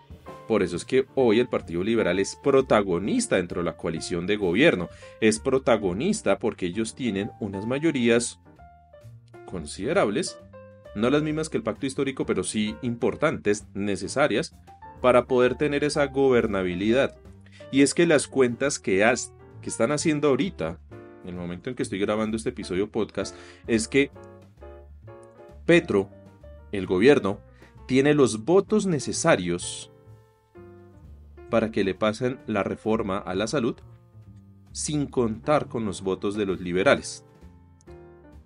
Por 0.47 0.63
eso 0.63 0.77
es 0.77 0.85
que 0.85 1.07
hoy 1.15 1.41
el 1.41 1.49
Partido 1.49 1.83
Liberal 1.83 2.19
es 2.19 2.37
protagonista 2.43 3.37
dentro 3.37 3.61
de 3.61 3.65
la 3.65 3.77
coalición 3.77 4.27
de 4.27 4.37
gobierno. 4.37 4.89
Es 5.21 5.39
protagonista 5.39 6.39
porque 6.39 6.67
ellos 6.67 6.95
tienen 6.95 7.31
unas 7.41 7.67
mayorías 7.67 8.39
considerables 9.47 10.39
no 10.95 11.09
las 11.09 11.23
mismas 11.23 11.49
que 11.49 11.57
el 11.57 11.63
pacto 11.63 11.87
histórico, 11.87 12.27
pero 12.27 12.45
sí 12.45 12.77
importantes, 12.83 13.67
necesarias, 13.75 14.55
para 15.03 15.27
poder 15.27 15.57
tener 15.57 15.85
esa 15.85 16.07
gobernabilidad. 16.07 17.17
Y 17.71 17.83
es 17.83 17.93
que 17.93 18.07
las 18.07 18.29
cuentas 18.29 18.79
que, 18.79 19.05
que 19.61 19.69
están 19.69 19.93
haciendo 19.93 20.29
ahorita, 20.29 20.79
en 21.25 21.29
el 21.29 21.35
momento 21.35 21.69
en 21.69 21.77
que 21.77 21.83
estoy 21.83 21.99
grabando 21.99 22.37
este 22.37 22.51
episodio 22.51 22.91
podcast, 22.91 23.37
es 23.67 23.89
que 23.89 24.11
Petro, 25.67 26.09
el 26.71 26.87
gobierno, 26.87 27.41
tiene 27.87 28.15
los 28.15 28.45
votos 28.45 28.87
necesarios 28.87 29.91
para 31.51 31.71
que 31.71 31.85
le 31.85 31.95
pasen 31.95 32.39
la 32.47 32.63
reforma 32.63 33.19
a 33.19 33.35
la 33.35 33.47
salud 33.47 33.75
sin 34.71 35.07
contar 35.07 35.67
con 35.69 35.85
los 35.85 36.03
votos 36.03 36.37
de 36.37 36.47
los 36.47 36.61
liberales. 36.61 37.25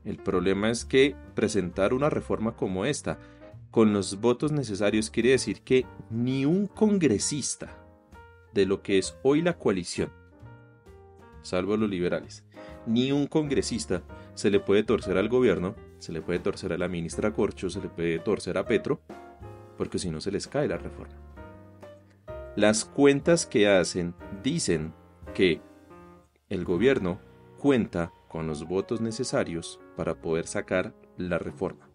El 0.04 0.16
problema 0.16 0.70
es 0.70 0.84
que 0.84 1.14
presentar 1.34 1.92
una 1.92 2.08
reforma 2.08 2.56
como 2.56 2.86
esta 2.86 3.18
con 3.70 3.92
los 3.92 4.20
votos 4.20 4.52
necesarios 4.52 5.10
quiere 5.10 5.30
decir 5.30 5.62
que 5.62 5.86
ni 6.10 6.44
un 6.44 6.66
congresista 6.66 7.76
de 8.54 8.66
lo 8.66 8.82
que 8.82 8.98
es 8.98 9.16
hoy 9.22 9.42
la 9.42 9.58
coalición, 9.58 10.10
salvo 11.42 11.76
los 11.76 11.90
liberales, 11.90 12.44
ni 12.86 13.12
un 13.12 13.26
congresista 13.26 14.02
se 14.34 14.50
le 14.50 14.60
puede 14.60 14.82
torcer 14.82 15.18
al 15.18 15.28
gobierno, 15.28 15.74
se 15.98 16.12
le 16.12 16.22
puede 16.22 16.38
torcer 16.38 16.72
a 16.72 16.78
la 16.78 16.88
ministra 16.88 17.32
Corcho, 17.32 17.68
se 17.70 17.80
le 17.80 17.88
puede 17.88 18.18
torcer 18.18 18.58
a 18.58 18.64
Petro, 18.64 19.00
porque 19.76 19.98
si 19.98 20.10
no 20.10 20.20
se 20.20 20.30
les 20.30 20.46
cae 20.46 20.68
la 20.68 20.78
reforma. 20.78 21.14
Las 22.54 22.84
cuentas 22.84 23.44
que 23.44 23.68
hacen 23.68 24.14
dicen 24.42 24.94
que 25.34 25.60
el 26.48 26.64
gobierno 26.64 27.20
cuenta 27.58 28.12
con 28.28 28.46
los 28.46 28.66
votos 28.66 29.00
necesarios 29.00 29.80
para 29.96 30.14
poder 30.14 30.46
sacar 30.46 30.94
la 31.16 31.38
reforma. 31.38 31.90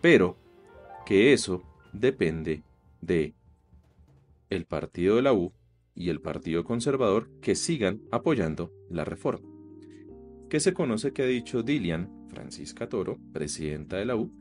pero 0.00 0.36
que 1.04 1.32
eso 1.32 1.62
depende 1.92 2.62
de 3.00 3.34
el 4.50 4.66
partido 4.66 5.16
de 5.16 5.22
la 5.22 5.32
U 5.32 5.52
y 5.94 6.08
el 6.08 6.20
Partido 6.20 6.64
Conservador 6.64 7.30
que 7.40 7.54
sigan 7.54 8.02
apoyando 8.10 8.72
la 8.88 9.04
reforma. 9.04 9.48
Que 10.48 10.60
se 10.60 10.72
conoce 10.72 11.12
que 11.12 11.22
ha 11.22 11.26
dicho 11.26 11.62
Dilian 11.62 12.26
Francisca 12.28 12.88
Toro, 12.88 13.18
presidenta 13.32 13.96
de 13.96 14.06
la 14.06 14.16
U, 14.16 14.32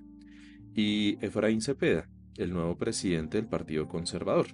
y 0.73 1.17
Efraín 1.25 1.61
Cepeda, 1.61 2.09
el 2.37 2.53
nuevo 2.53 2.77
presidente 2.77 3.37
del 3.37 3.47
Partido 3.47 3.87
Conservador. 3.87 4.47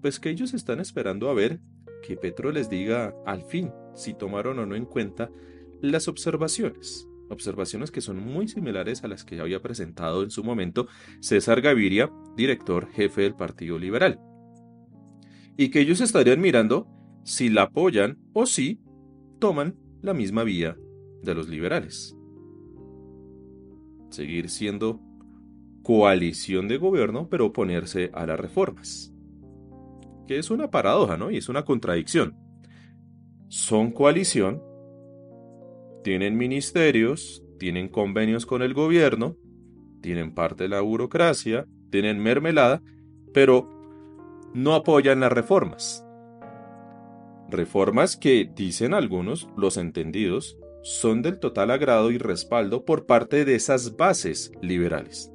Pues 0.00 0.20
que 0.20 0.30
ellos 0.30 0.54
están 0.54 0.80
esperando 0.80 1.28
a 1.28 1.34
ver 1.34 1.60
que 2.06 2.16
Petro 2.16 2.52
les 2.52 2.70
diga 2.70 3.14
al 3.26 3.42
fin 3.42 3.72
si 3.94 4.14
tomaron 4.14 4.58
o 4.58 4.66
no 4.66 4.76
en 4.76 4.84
cuenta 4.84 5.30
las 5.80 6.08
observaciones. 6.08 7.07
Observaciones 7.30 7.90
que 7.90 8.00
son 8.00 8.24
muy 8.24 8.48
similares 8.48 9.04
a 9.04 9.08
las 9.08 9.24
que 9.24 9.40
había 9.40 9.60
presentado 9.60 10.22
en 10.22 10.30
su 10.30 10.42
momento 10.42 10.88
César 11.20 11.60
Gaviria, 11.60 12.10
director 12.36 12.90
jefe 12.90 13.22
del 13.22 13.34
Partido 13.34 13.78
Liberal. 13.78 14.20
Y 15.56 15.70
que 15.70 15.80
ellos 15.80 16.00
estarían 16.00 16.40
mirando 16.40 16.86
si 17.24 17.50
la 17.50 17.64
apoyan 17.64 18.18
o 18.32 18.46
si 18.46 18.80
toman 19.38 19.76
la 20.00 20.14
misma 20.14 20.44
vía 20.44 20.76
de 21.22 21.34
los 21.34 21.48
liberales. 21.48 22.16
Seguir 24.10 24.48
siendo 24.48 25.00
coalición 25.82 26.68
de 26.68 26.76
gobierno, 26.76 27.28
pero 27.28 27.46
oponerse 27.46 28.10
a 28.14 28.26
las 28.26 28.38
reformas. 28.38 29.12
Que 30.26 30.38
es 30.38 30.50
una 30.50 30.70
paradoja, 30.70 31.16
¿no? 31.16 31.30
Y 31.30 31.36
es 31.36 31.48
una 31.48 31.64
contradicción. 31.64 32.36
Son 33.48 33.92
coalición, 33.92 34.62
tienen 36.08 36.38
ministerios, 36.38 37.44
tienen 37.58 37.88
convenios 37.88 38.46
con 38.46 38.62
el 38.62 38.72
gobierno, 38.72 39.36
tienen 40.00 40.32
parte 40.32 40.62
de 40.62 40.70
la 40.70 40.80
burocracia, 40.80 41.66
tienen 41.90 42.18
mermelada, 42.18 42.80
pero 43.34 43.68
no 44.54 44.74
apoyan 44.74 45.20
las 45.20 45.30
reformas. 45.30 46.02
Reformas 47.50 48.16
que, 48.16 48.50
dicen 48.56 48.94
algunos, 48.94 49.50
los 49.54 49.76
entendidos, 49.76 50.56
son 50.82 51.20
del 51.20 51.38
total 51.40 51.72
agrado 51.72 52.10
y 52.10 52.16
respaldo 52.16 52.86
por 52.86 53.04
parte 53.04 53.44
de 53.44 53.56
esas 53.56 53.98
bases 53.98 54.50
liberales 54.62 55.30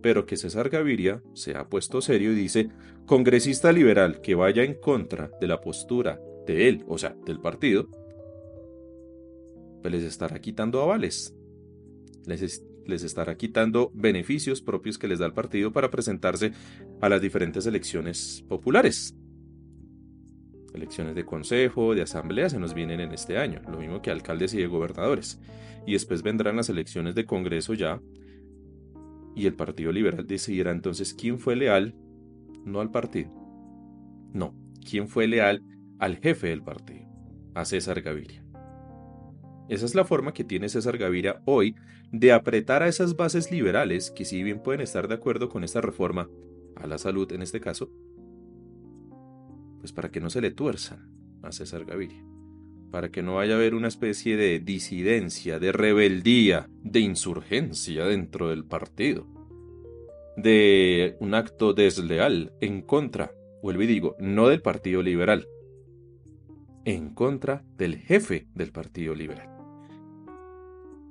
pero 0.00 0.26
que 0.26 0.36
César 0.36 0.70
Gaviria 0.70 1.24
se 1.34 1.56
ha 1.56 1.68
puesto 1.68 2.00
serio 2.00 2.30
y 2.30 2.36
dice, 2.36 2.68
congresista 3.04 3.72
liberal 3.72 4.20
que 4.20 4.36
vaya 4.36 4.62
en 4.62 4.74
contra 4.74 5.28
de 5.40 5.48
la 5.48 5.60
postura 5.60 6.20
de 6.46 6.68
él, 6.68 6.84
o 6.86 6.98
sea, 6.98 7.16
del 7.26 7.40
partido, 7.40 7.88
pues 9.82 9.92
les 9.92 10.04
estará 10.04 10.40
quitando 10.40 10.82
avales, 10.82 11.34
les, 12.26 12.62
les 12.86 13.02
estará 13.02 13.36
quitando 13.36 13.90
beneficios 13.94 14.62
propios 14.62 14.98
que 14.98 15.08
les 15.08 15.18
da 15.18 15.26
el 15.26 15.32
partido 15.32 15.72
para 15.72 15.90
presentarse 15.90 16.52
a 17.00 17.08
las 17.08 17.20
diferentes 17.20 17.66
elecciones 17.66 18.44
populares. 18.48 19.14
Elecciones 20.74 21.14
de 21.14 21.24
consejo, 21.24 21.94
de 21.94 22.02
asamblea 22.02 22.50
se 22.50 22.58
nos 22.58 22.74
vienen 22.74 23.00
en 23.00 23.12
este 23.12 23.38
año, 23.38 23.60
lo 23.70 23.78
mismo 23.78 24.02
que 24.02 24.10
alcaldes 24.10 24.54
y 24.54 24.58
de 24.58 24.66
gobernadores. 24.66 25.40
Y 25.86 25.92
después 25.92 26.22
vendrán 26.22 26.56
las 26.56 26.68
elecciones 26.68 27.14
de 27.14 27.24
Congreso 27.24 27.74
ya 27.74 28.00
y 29.38 29.46
el 29.46 29.54
Partido 29.54 29.92
Liberal 29.92 30.26
decidirá 30.26 30.72
entonces 30.72 31.14
quién 31.14 31.38
fue 31.38 31.54
leal, 31.56 31.94
no 32.64 32.80
al 32.80 32.90
partido, 32.90 33.30
no, 34.32 34.54
quién 34.84 35.08
fue 35.08 35.28
leal 35.28 35.62
al 35.98 36.16
jefe 36.16 36.48
del 36.48 36.62
partido, 36.62 37.06
a 37.54 37.64
César 37.64 38.02
Gaviria. 38.02 38.47
Esa 39.68 39.86
es 39.86 39.94
la 39.94 40.04
forma 40.04 40.32
que 40.32 40.44
tiene 40.44 40.68
César 40.68 40.98
Gaviria 40.98 41.42
hoy 41.44 41.74
de 42.10 42.32
apretar 42.32 42.82
a 42.82 42.88
esas 42.88 43.16
bases 43.16 43.50
liberales 43.50 44.10
que 44.10 44.24
si 44.24 44.42
bien 44.42 44.62
pueden 44.62 44.80
estar 44.80 45.08
de 45.08 45.14
acuerdo 45.14 45.48
con 45.48 45.64
esta 45.64 45.80
reforma, 45.80 46.28
a 46.76 46.86
la 46.86 46.98
salud 46.98 47.30
en 47.32 47.42
este 47.42 47.60
caso, 47.60 47.90
pues 49.80 49.92
para 49.92 50.10
que 50.10 50.20
no 50.20 50.30
se 50.30 50.40
le 50.40 50.50
tuerzan 50.50 51.10
a 51.42 51.52
César 51.52 51.84
Gaviria 51.84 52.24
para 52.90 53.10
que 53.10 53.22
no 53.22 53.36
vaya 53.36 53.54
a 53.54 53.56
haber 53.56 53.74
una 53.74 53.88
especie 53.88 54.36
de 54.36 54.60
disidencia, 54.60 55.58
de 55.58 55.72
rebeldía, 55.72 56.68
de 56.82 57.00
insurgencia 57.00 58.04
dentro 58.04 58.48
del 58.48 58.64
partido, 58.64 59.26
de 60.36 61.16
un 61.20 61.34
acto 61.34 61.74
desleal 61.74 62.52
en 62.60 62.82
contra, 62.82 63.32
vuelvo 63.62 63.82
y 63.82 63.86
digo, 63.86 64.16
no 64.18 64.48
del 64.48 64.62
Partido 64.62 65.02
Liberal, 65.02 65.46
en 66.84 67.12
contra 67.14 67.64
del 67.76 67.98
jefe 67.98 68.46
del 68.54 68.72
Partido 68.72 69.14
Liberal. 69.14 69.57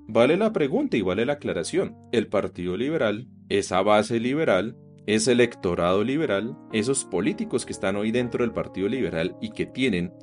Vale 0.09 0.37
la 0.37 0.53
pregunta 0.53 0.95
y 0.95 1.01
vale 1.01 1.25
la 1.25 1.33
aclaración. 1.33 1.97
El 2.13 2.27
Partido 2.27 2.77
Liberal, 2.77 3.27
esa 3.49 3.81
base 3.81 4.19
liberal, 4.21 4.77
ese 5.05 5.33
electorado 5.33 6.03
liberal, 6.03 6.57
esos 6.71 7.03
políticos 7.03 7.65
que 7.65 7.73
están 7.73 7.97
hoy 7.97 8.11
dentro 8.11 8.43
del 8.43 8.53
Partido 8.53 8.87
Liberal 8.87 9.35
y 9.41 9.51
que 9.51 9.65
tienen 9.65 10.13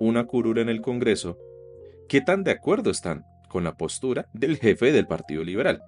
una 0.00 0.24
curura 0.24 0.62
en 0.62 0.70
el 0.70 0.80
Congreso, 0.80 1.38
¿qué 2.08 2.22
tan 2.22 2.44
de 2.44 2.52
acuerdo 2.52 2.90
están 2.90 3.24
con 3.50 3.62
la 3.62 3.76
postura 3.76 4.26
del 4.32 4.56
jefe 4.56 4.90
del 4.90 5.06
Partido 5.06 5.44
Liberal? 5.44 5.82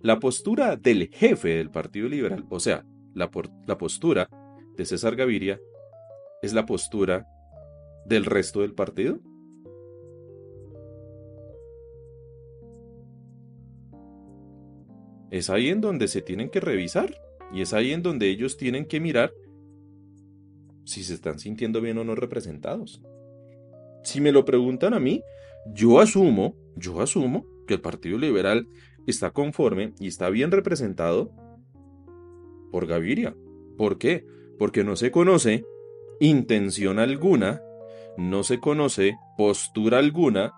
La 0.00 0.18
postura 0.18 0.76
del 0.76 1.08
jefe 1.08 1.56
del 1.56 1.70
Partido 1.70 2.08
Liberal, 2.08 2.44
o 2.50 2.60
sea, 2.60 2.84
la, 3.14 3.30
la 3.66 3.78
postura 3.78 4.28
de 4.76 4.84
César 4.84 5.16
Gaviria, 5.16 5.58
es 6.42 6.52
la 6.52 6.66
postura 6.66 7.26
del 8.04 8.26
resto 8.26 8.60
del 8.60 8.74
partido? 8.74 9.20
Es 15.32 15.48
ahí 15.48 15.70
en 15.70 15.80
donde 15.80 16.08
se 16.08 16.20
tienen 16.20 16.50
que 16.50 16.60
revisar 16.60 17.16
y 17.54 17.62
es 17.62 17.72
ahí 17.72 17.92
en 17.92 18.02
donde 18.02 18.28
ellos 18.28 18.58
tienen 18.58 18.84
que 18.84 19.00
mirar 19.00 19.32
si 20.84 21.02
se 21.04 21.14
están 21.14 21.38
sintiendo 21.38 21.80
bien 21.80 21.96
o 21.96 22.04
no 22.04 22.14
representados. 22.14 23.00
Si 24.04 24.20
me 24.20 24.30
lo 24.30 24.44
preguntan 24.44 24.92
a 24.92 25.00
mí, 25.00 25.22
yo 25.74 26.00
asumo, 26.00 26.54
yo 26.76 27.00
asumo 27.00 27.46
que 27.66 27.74
el 27.74 27.80
Partido 27.80 28.18
Liberal 28.18 28.68
está 29.06 29.30
conforme 29.30 29.94
y 29.98 30.08
está 30.08 30.28
bien 30.28 30.50
representado 30.50 31.32
por 32.70 32.86
Gaviria. 32.86 33.34
¿Por 33.78 33.96
qué? 33.96 34.26
Porque 34.58 34.84
no 34.84 34.96
se 34.96 35.10
conoce 35.10 35.64
intención 36.20 36.98
alguna, 36.98 37.62
no 38.18 38.44
se 38.44 38.60
conoce 38.60 39.16
postura 39.38 39.98
alguna 39.98 40.52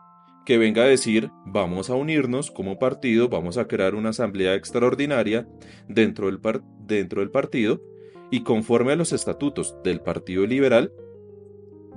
que 0.45 0.59
venga 0.59 0.83
a 0.83 0.87
decir 0.87 1.31
vamos 1.47 1.91
a 1.91 1.95
unirnos 1.95 2.51
como 2.51 2.79
partido, 2.79 3.29
vamos 3.29 3.57
a 3.57 3.67
crear 3.67 3.95
una 3.95 4.11
asamblea 4.11 4.55
extraordinaria 4.55 5.49
dentro 5.89 6.27
del, 6.27 6.41
dentro 6.81 7.21
del 7.21 7.31
partido 7.31 7.83
y 8.31 8.43
conforme 8.43 8.93
a 8.93 8.97
los 8.97 9.13
estatutos 9.13 9.77
del 9.83 10.01
Partido 10.01 10.47
Liberal 10.47 10.93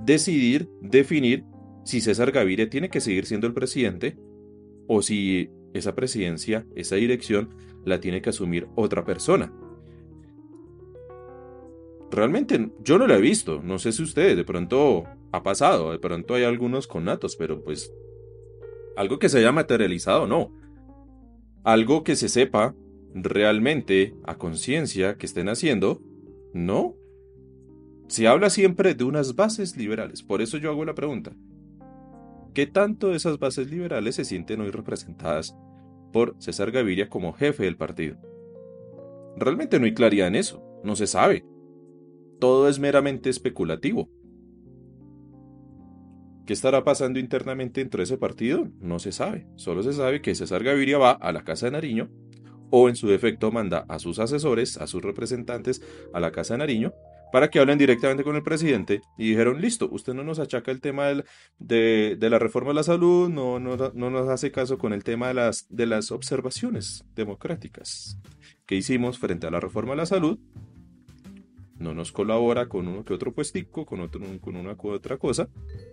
decidir, 0.04 0.68
definir 0.80 1.44
si 1.84 2.00
César 2.00 2.32
Gaviria 2.32 2.70
tiene 2.70 2.90
que 2.90 3.00
seguir 3.00 3.26
siendo 3.26 3.46
el 3.46 3.54
presidente 3.54 4.16
o 4.86 5.02
si 5.02 5.50
esa 5.74 5.94
presidencia, 5.94 6.66
esa 6.74 6.96
dirección, 6.96 7.54
la 7.84 8.00
tiene 8.00 8.22
que 8.22 8.30
asumir 8.30 8.68
otra 8.74 9.04
persona. 9.04 9.52
Realmente 12.10 12.70
yo 12.82 12.98
no 12.98 13.06
lo 13.06 13.14
he 13.14 13.20
visto, 13.20 13.62
no 13.62 13.78
sé 13.78 13.92
si 13.92 14.02
ustedes, 14.02 14.36
de 14.36 14.44
pronto 14.44 15.04
ha 15.30 15.42
pasado, 15.42 15.92
de 15.92 15.98
pronto 15.98 16.34
hay 16.34 16.44
algunos 16.44 16.86
connatos, 16.86 17.36
pero 17.36 17.62
pues 17.62 17.92
algo 18.98 19.20
que 19.20 19.28
se 19.28 19.38
haya 19.38 19.52
materializado, 19.52 20.26
no. 20.26 20.50
Algo 21.62 22.02
que 22.02 22.16
se 22.16 22.28
sepa 22.28 22.74
realmente 23.14 24.16
a 24.24 24.36
conciencia 24.38 25.16
que 25.16 25.26
estén 25.26 25.48
haciendo, 25.48 26.02
no. 26.52 26.96
Se 28.08 28.26
habla 28.26 28.50
siempre 28.50 28.96
de 28.96 29.04
unas 29.04 29.36
bases 29.36 29.76
liberales, 29.76 30.24
por 30.24 30.42
eso 30.42 30.58
yo 30.58 30.70
hago 30.70 30.84
la 30.84 30.96
pregunta. 30.96 31.30
¿Qué 32.54 32.66
tanto 32.66 33.14
esas 33.14 33.38
bases 33.38 33.70
liberales 33.70 34.16
se 34.16 34.24
sienten 34.24 34.62
hoy 34.62 34.70
representadas 34.72 35.56
por 36.12 36.34
César 36.40 36.72
Gaviria 36.72 37.08
como 37.08 37.34
jefe 37.34 37.66
del 37.66 37.76
partido? 37.76 38.16
Realmente 39.36 39.78
no 39.78 39.84
hay 39.84 39.94
claridad 39.94 40.26
en 40.26 40.34
eso, 40.34 40.60
no 40.82 40.96
se 40.96 41.06
sabe. 41.06 41.44
Todo 42.40 42.68
es 42.68 42.80
meramente 42.80 43.30
especulativo. 43.30 44.10
¿Qué 46.48 46.54
estará 46.54 46.82
pasando 46.82 47.18
internamente 47.18 47.82
dentro 47.82 47.98
de 47.98 48.04
ese 48.04 48.16
partido? 48.16 48.68
No 48.80 48.98
se 48.98 49.12
sabe. 49.12 49.46
Solo 49.56 49.82
se 49.82 49.92
sabe 49.92 50.22
que 50.22 50.34
César 50.34 50.64
Gaviria 50.64 50.96
va 50.96 51.10
a 51.10 51.30
la 51.30 51.44
Casa 51.44 51.66
de 51.66 51.72
Nariño 51.72 52.08
o 52.70 52.88
en 52.88 52.96
su 52.96 53.06
defecto 53.06 53.52
manda 53.52 53.84
a 53.86 53.98
sus 53.98 54.18
asesores, 54.18 54.78
a 54.78 54.86
sus 54.86 55.02
representantes 55.02 55.82
a 56.14 56.20
la 56.20 56.32
Casa 56.32 56.54
de 56.54 56.58
Nariño 56.60 56.94
para 57.34 57.50
que 57.50 57.58
hablen 57.58 57.76
directamente 57.76 58.24
con 58.24 58.34
el 58.34 58.42
presidente 58.42 59.02
y 59.18 59.28
dijeron, 59.28 59.60
listo, 59.60 59.90
usted 59.92 60.14
no 60.14 60.24
nos 60.24 60.38
achaca 60.38 60.70
el 60.70 60.80
tema 60.80 61.08
de, 61.58 62.16
la 62.18 62.38
reforma 62.38 62.70
de 62.70 62.76
la 62.76 62.82
salud, 62.82 63.28
no, 63.28 63.60
no, 63.60 63.92
nos 63.92 64.28
hace 64.30 64.50
caso 64.50 64.78
con 64.78 64.94
el 64.94 65.04
tema 65.04 65.28
de 65.28 65.34
las, 65.34 65.66
de 65.68 65.84
las 65.84 66.10
observaciones 66.10 67.04
democráticas 67.14 68.18
que 68.64 68.74
hicimos 68.74 69.18
frente 69.18 69.46
a 69.46 69.50
la 69.50 69.60
reforma 69.60 69.90
de 69.90 69.98
la 69.98 70.06
salud, 70.06 70.38
no 71.78 71.94
nos 71.94 72.12
colabora 72.12 72.68
con 72.68 72.88
uno 72.88 73.04
que 73.04 73.14
otro 73.14 73.32
puestico, 73.32 73.86
con, 73.86 74.00
otro, 74.00 74.20
con 74.40 74.56
una 74.56 74.76
que 74.76 74.88
otra 74.88 75.16
cosa, 75.16 75.48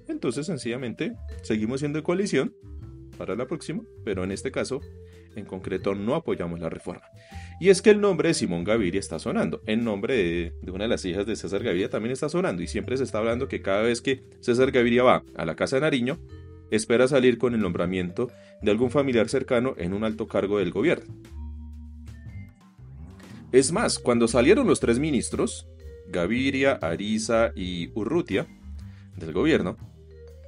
entonces 0.07 0.45
sencillamente 0.45 1.15
seguimos 1.43 1.79
siendo 1.79 1.99
de 1.99 2.03
coalición 2.03 2.53
para 3.17 3.35
la 3.35 3.47
próxima, 3.47 3.81
pero 4.03 4.23
en 4.23 4.31
este 4.31 4.51
caso 4.51 4.81
en 5.35 5.45
concreto 5.45 5.95
no 5.95 6.15
apoyamos 6.15 6.59
la 6.59 6.69
reforma. 6.69 7.03
Y 7.59 7.69
es 7.69 7.81
que 7.81 7.89
el 7.89 8.01
nombre 8.01 8.29
de 8.29 8.33
Simón 8.33 8.63
Gaviria 8.63 8.99
está 8.99 9.19
sonando. 9.19 9.61
El 9.65 9.83
nombre 9.83 10.15
de, 10.15 10.53
de, 10.61 10.71
una 10.71 10.85
de 10.85 10.89
las 10.89 11.05
hijas 11.05 11.25
de 11.25 11.35
César 11.35 11.63
Gaviria 11.63 11.89
también 11.89 12.13
está 12.13 12.29
sonando. 12.29 12.61
Y 12.61 12.67
siempre 12.67 12.97
se 12.97 13.03
está 13.03 13.17
hablando 13.17 13.47
que 13.47 13.61
cada 13.61 13.81
vez 13.81 14.01
que 14.01 14.23
César 14.39 14.71
Gaviria 14.71 15.03
va 15.03 15.23
a 15.35 15.45
la 15.45 15.55
casa 15.55 15.77
de 15.77 15.81
Nariño, 15.81 16.19
espera 16.71 17.07
salir 17.07 17.37
con 17.37 17.53
el 17.53 17.61
nombramiento 17.61 18.29
de 18.61 18.71
algún 18.71 18.91
familiar 18.91 19.29
cercano 19.29 19.75
en 19.77 19.93
un 19.93 20.03
alto 20.03 20.27
cargo 20.27 20.59
del 20.59 20.71
gobierno. 20.71 21.13
Es 23.51 23.71
más, 23.71 23.99
cuando 23.99 24.27
salieron 24.27 24.67
los 24.67 24.79
tres 24.79 24.99
ministros, 24.99 25.67
Gaviria, 26.07 26.73
Ariza 26.73 27.51
y 27.55 27.91
Urrutia, 27.93 28.47
del 29.17 29.33
gobierno, 29.33 29.77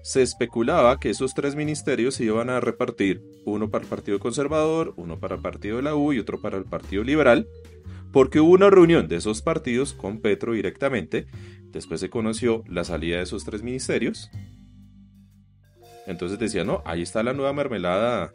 se 0.03 0.21
especulaba 0.21 0.99
que 0.99 1.09
esos 1.09 1.33
tres 1.33 1.55
ministerios 1.55 2.15
se 2.15 2.23
iban 2.23 2.49
a 2.49 2.59
repartir, 2.59 3.21
uno 3.45 3.69
para 3.69 3.83
el 3.83 3.89
Partido 3.89 4.19
Conservador, 4.19 4.93
uno 4.95 5.19
para 5.19 5.35
el 5.35 5.41
Partido 5.41 5.77
de 5.77 5.83
la 5.83 5.95
U 5.95 6.13
y 6.13 6.19
otro 6.19 6.41
para 6.41 6.57
el 6.57 6.63
Partido 6.63 7.03
Liberal, 7.03 7.47
porque 8.13 8.39
hubo 8.39 8.53
una 8.53 8.69
reunión 8.69 9.07
de 9.07 9.17
esos 9.17 9.41
partidos 9.41 9.93
con 9.93 10.19
Petro 10.19 10.53
directamente, 10.53 11.27
después 11.71 11.99
se 11.99 12.09
conoció 12.09 12.63
la 12.67 12.83
salida 12.83 13.17
de 13.17 13.23
esos 13.23 13.43
tres 13.43 13.63
ministerios, 13.63 14.29
entonces 16.05 16.39
decía, 16.39 16.63
no, 16.63 16.81
ahí 16.85 17.01
está 17.01 17.21
la 17.21 17.33
nueva 17.33 17.51
mermelada 17.51 18.33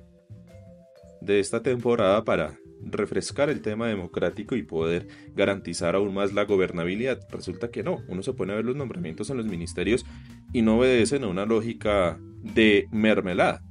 de 1.22 1.40
esta 1.40 1.62
temporada 1.62 2.22
para 2.22 2.58
refrescar 2.92 3.50
el 3.50 3.62
tema 3.62 3.88
democrático 3.88 4.56
y 4.56 4.62
poder 4.62 5.08
garantizar 5.34 5.94
aún 5.94 6.14
más 6.14 6.32
la 6.32 6.44
gobernabilidad. 6.44 7.20
Resulta 7.30 7.70
que 7.70 7.82
no, 7.82 8.02
uno 8.08 8.22
se 8.22 8.32
pone 8.32 8.52
a 8.52 8.56
ver 8.56 8.64
los 8.64 8.76
nombramientos 8.76 9.30
en 9.30 9.38
los 9.38 9.46
ministerios 9.46 10.04
y 10.52 10.62
no 10.62 10.78
obedecen 10.78 11.24
a 11.24 11.28
una 11.28 11.46
lógica 11.46 12.18
de 12.42 12.88
mermelada. 12.90 13.62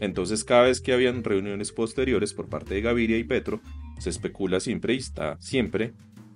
Entonces 0.00 0.44
cada 0.44 0.62
vez 0.62 0.80
que 0.80 0.92
habían 0.92 1.22
reuniones 1.22 1.72
posteriores 1.72 2.32
por 2.32 2.48
parte 2.48 2.74
de 2.74 2.80
Gaviria 2.80 3.18
y 3.18 3.24
Petro, 3.24 3.60
se 3.98 4.08
especula 4.08 4.60
siempre 4.60 4.94
y 4.94 4.98
está 4.98 5.38
siempre 5.40 5.92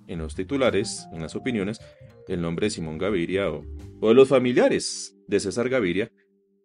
en 0.07 0.19
los 0.19 0.35
titulares, 0.35 1.07
en 1.11 1.21
las 1.21 1.35
opiniones, 1.35 1.79
el 2.27 2.41
nombre 2.41 2.67
de 2.67 2.71
Simón 2.71 2.99
Gaviria 2.99 3.49
o, 3.49 3.63
o 4.01 4.07
de 4.09 4.13
los 4.13 4.29
familiares 4.29 5.17
de 5.27 5.39
César 5.39 5.69
Gaviria 5.69 6.11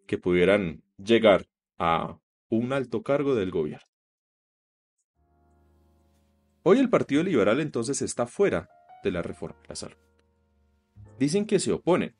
que 0.06 0.18
pudieran 0.18 0.82
llegar 0.98 1.46
a 1.78 2.18
un 2.50 2.72
alto 2.72 3.02
cargo 3.02 3.34
del 3.34 3.50
gobierno. 3.50 3.89
Hoy 6.62 6.78
el 6.78 6.90
Partido 6.90 7.22
Liberal 7.22 7.58
entonces 7.60 8.02
está 8.02 8.26
fuera 8.26 8.68
de 9.02 9.10
la 9.10 9.22
reforma 9.22 9.56
de 9.62 9.68
la 9.68 9.76
salud. 9.76 9.96
Dicen 11.18 11.46
que 11.46 11.58
se 11.58 11.72
oponen. 11.72 12.14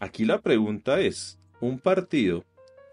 Aquí 0.00 0.24
la 0.24 0.40
pregunta 0.40 1.00
es, 1.00 1.38
¿un 1.60 1.78
partido 1.78 2.44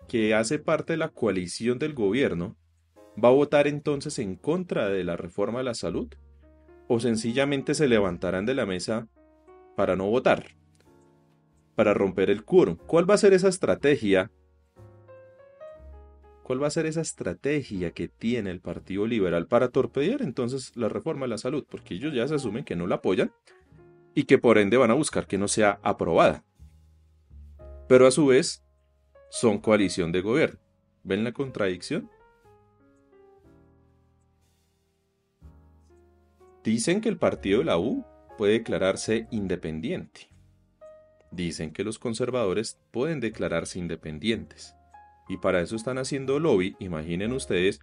que 0.08 0.36
hace 0.36 0.60
parte 0.60 0.94
de 0.94 0.98
la 0.98 1.10
coalición 1.10 1.80
del 1.80 1.96
gobierno 1.96 2.56
va 3.22 3.30
a 3.30 3.34
votar 3.34 3.66
entonces 3.66 4.20
en 4.20 4.36
contra 4.36 4.88
de 4.90 5.04
la 5.04 5.18
reforma 5.18 5.60
de 5.60 5.66
la 5.66 5.74
salud? 5.74 6.14
¿O 6.88 7.00
sencillamente 7.00 7.74
se 7.74 7.88
levantarán 7.88 8.46
de 8.46 8.54
la 8.54 8.68
mesa 8.68 9.08
para 9.76 9.96
no 9.96 10.08
votar? 10.08 10.56
Para 11.74 11.96
romper 11.96 12.30
el 12.30 12.46
quórum. 12.46 12.78
¿Cuál 12.86 13.10
va 13.10 13.16
a 13.16 13.20
ser 13.20 13.34
esa 13.34 13.48
estrategia 13.48 14.32
¿Cuál 16.46 16.62
va 16.62 16.68
a 16.68 16.70
ser 16.70 16.86
esa 16.86 17.02
estrategia 17.02 17.90
que 17.90 18.08
tiene 18.08 18.52
el 18.52 18.60
Partido 18.60 19.08
Liberal 19.08 19.48
para 19.48 19.70
torpedear 19.70 20.22
entonces 20.22 20.78
la 20.78 20.88
reforma 20.90 21.22
de 21.22 21.30
la 21.30 21.40
salud? 21.40 21.66
Porque 21.68 21.96
ellos 21.96 22.14
ya 22.14 22.28
se 22.28 22.36
asumen 22.36 22.64
que 22.64 22.76
no 22.76 22.86
la 22.86 22.98
apoyan 22.98 23.34
y 24.14 24.26
que 24.26 24.38
por 24.38 24.60
ende 24.60 24.78
van 24.78 24.92
a 24.92 24.94
buscar 24.94 25.26
que 25.26 25.40
no 25.40 25.48
sea 25.48 25.80
aprobada. 25.82 26.46
Pero 27.90 28.06
a 28.06 28.12
su 28.12 28.28
vez 28.28 28.64
son 29.32 29.58
coalición 29.58 30.12
de 30.12 30.22
gobierno. 30.22 30.60
¿Ven 31.04 31.24
la 31.24 31.32
contradicción? 31.32 32.12
Dicen 36.64 37.02
que 37.02 37.10
el 37.10 37.18
partido 37.18 37.58
de 37.58 37.66
la 37.66 37.80
U 37.80 38.06
puede 38.38 38.54
declararse 38.54 39.26
independiente. 39.32 40.30
Dicen 41.32 41.74
que 41.74 41.84
los 41.84 41.98
conservadores 41.98 42.80
pueden 42.92 43.20
declararse 43.20 43.80
independientes. 43.80 44.76
Y 45.28 45.38
para 45.38 45.62
eso 45.62 45.76
están 45.76 45.98
haciendo 45.98 46.40
lobby, 46.40 46.76
imaginen 46.80 47.32
ustedes, 47.32 47.80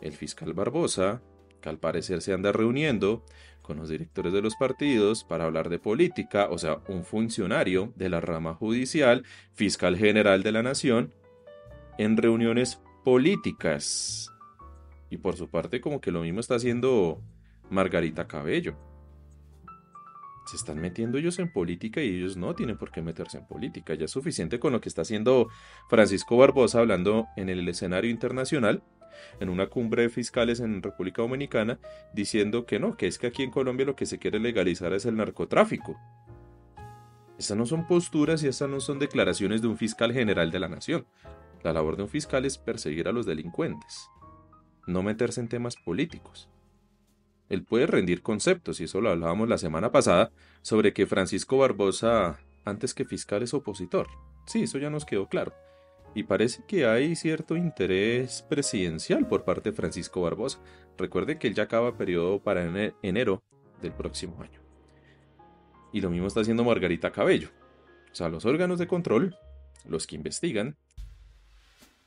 el 0.00 0.12
fiscal 0.12 0.54
Barbosa, 0.54 1.22
que 1.60 1.68
al 1.68 1.78
parecer 1.78 2.22
se 2.22 2.32
anda 2.32 2.52
reuniendo 2.52 3.24
con 3.62 3.78
los 3.78 3.88
directores 3.88 4.32
de 4.32 4.42
los 4.42 4.54
partidos 4.56 5.24
para 5.24 5.44
hablar 5.44 5.68
de 5.68 5.78
política, 5.78 6.48
o 6.50 6.58
sea, 6.58 6.80
un 6.88 7.04
funcionario 7.04 7.92
de 7.96 8.08
la 8.08 8.20
rama 8.20 8.54
judicial, 8.54 9.24
fiscal 9.54 9.96
general 9.96 10.42
de 10.42 10.52
la 10.52 10.62
nación, 10.62 11.12
en 11.98 12.16
reuniones 12.16 12.80
políticas. 13.04 14.30
Y 15.10 15.18
por 15.18 15.36
su 15.36 15.48
parte, 15.48 15.80
como 15.80 16.00
que 16.00 16.12
lo 16.12 16.22
mismo 16.22 16.40
está 16.40 16.54
haciendo 16.54 17.20
Margarita 17.70 18.26
Cabello 18.26 18.76
se 20.46 20.56
están 20.56 20.78
metiendo 20.78 21.18
ellos 21.18 21.38
en 21.38 21.52
política 21.52 22.00
y 22.00 22.16
ellos 22.16 22.36
no 22.36 22.54
tienen 22.54 22.78
por 22.78 22.92
qué 22.92 23.02
meterse 23.02 23.38
en 23.38 23.46
política. 23.46 23.94
Ya 23.94 24.04
es 24.04 24.10
suficiente 24.12 24.60
con 24.60 24.72
lo 24.72 24.80
que 24.80 24.88
está 24.88 25.02
haciendo 25.02 25.48
Francisco 25.88 26.36
Barbosa 26.36 26.78
hablando 26.78 27.26
en 27.36 27.48
el 27.48 27.68
escenario 27.68 28.10
internacional, 28.10 28.82
en 29.40 29.48
una 29.48 29.66
cumbre 29.66 30.02
de 30.02 30.08
fiscales 30.08 30.60
en 30.60 30.82
República 30.82 31.22
Dominicana, 31.22 31.78
diciendo 32.14 32.64
que 32.64 32.78
no, 32.78 32.96
que 32.96 33.06
es 33.06 33.18
que 33.18 33.26
aquí 33.26 33.42
en 33.42 33.50
Colombia 33.50 33.86
lo 33.86 33.96
que 33.96 34.06
se 34.06 34.18
quiere 34.18 34.38
legalizar 34.38 34.92
es 34.92 35.04
el 35.04 35.16
narcotráfico. 35.16 35.98
Esas 37.38 37.56
no 37.56 37.66
son 37.66 37.86
posturas 37.86 38.42
y 38.42 38.48
esas 38.48 38.68
no 38.68 38.80
son 38.80 38.98
declaraciones 38.98 39.62
de 39.62 39.68
un 39.68 39.76
fiscal 39.76 40.12
general 40.12 40.50
de 40.50 40.60
la 40.60 40.68
nación. 40.68 41.06
La 41.62 41.72
labor 41.72 41.96
de 41.96 42.04
un 42.04 42.08
fiscal 42.08 42.44
es 42.44 42.56
perseguir 42.56 43.08
a 43.08 43.12
los 43.12 43.26
delincuentes, 43.26 44.08
no 44.86 45.02
meterse 45.02 45.40
en 45.40 45.48
temas 45.48 45.76
políticos. 45.76 46.48
Él 47.48 47.62
puede 47.62 47.86
rendir 47.86 48.22
conceptos, 48.22 48.80
y 48.80 48.84
eso 48.84 49.00
lo 49.00 49.10
hablábamos 49.10 49.48
la 49.48 49.58
semana 49.58 49.92
pasada, 49.92 50.32
sobre 50.62 50.92
que 50.92 51.06
Francisco 51.06 51.58
Barbosa, 51.58 52.38
antes 52.64 52.94
que 52.94 53.04
fiscal, 53.04 53.42
es 53.42 53.54
opositor. 53.54 54.08
Sí, 54.46 54.64
eso 54.64 54.78
ya 54.78 54.90
nos 54.90 55.04
quedó 55.04 55.28
claro. 55.28 55.54
Y 56.14 56.22
parece 56.22 56.64
que 56.66 56.86
hay 56.86 57.14
cierto 57.14 57.56
interés 57.56 58.44
presidencial 58.48 59.28
por 59.28 59.44
parte 59.44 59.70
de 59.70 59.76
Francisco 59.76 60.22
Barbosa. 60.22 60.60
Recuerde 60.96 61.38
que 61.38 61.46
él 61.46 61.54
ya 61.54 61.64
acaba 61.64 61.98
periodo 61.98 62.40
para 62.40 62.94
enero 63.02 63.42
del 63.82 63.92
próximo 63.92 64.40
año. 64.42 64.60
Y 65.92 66.00
lo 66.00 66.10
mismo 66.10 66.26
está 66.26 66.40
haciendo 66.40 66.64
Margarita 66.64 67.12
Cabello. 67.12 67.50
O 68.10 68.14
sea, 68.14 68.28
los 68.28 68.46
órganos 68.46 68.78
de 68.78 68.86
control, 68.86 69.36
los 69.86 70.06
que 70.06 70.16
investigan, 70.16 70.76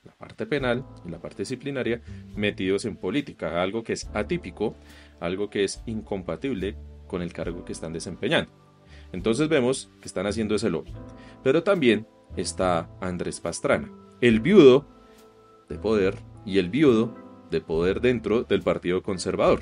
la 0.04 0.14
parte 0.14 0.46
penal 0.46 0.86
y 1.06 1.10
la 1.10 1.20
parte 1.20 1.44
disciplinaria, 1.44 2.02
metidos 2.36 2.86
en 2.86 2.96
política, 2.96 3.62
algo 3.62 3.84
que 3.84 3.94
es 3.94 4.10
atípico 4.14 4.76
algo 5.20 5.50
que 5.50 5.64
es 5.64 5.82
incompatible 5.86 6.76
con 7.08 7.22
el 7.22 7.34
cargo 7.34 7.66
que 7.66 7.74
están 7.74 7.94
desempeñando. 7.94 8.52
Entonces 9.12 9.50
vemos 9.50 9.90
que 10.02 10.08
están 10.08 10.28
haciendo 10.28 10.56
ese 10.56 10.70
lobby. 10.70 10.94
Pero 11.44 11.64
también 11.64 12.08
está 12.36 12.90
Andrés 13.02 13.40
Pastrana, 13.40 13.92
el 14.22 14.40
viudo 14.40 14.86
de 15.68 15.78
poder 15.78 16.16
y 16.46 16.60
el 16.60 16.70
viudo 16.70 17.16
de 17.50 17.62
poder 17.62 18.02
dentro 18.02 18.44
del 18.44 18.62
Partido 18.62 19.02
Conservador. 19.02 19.62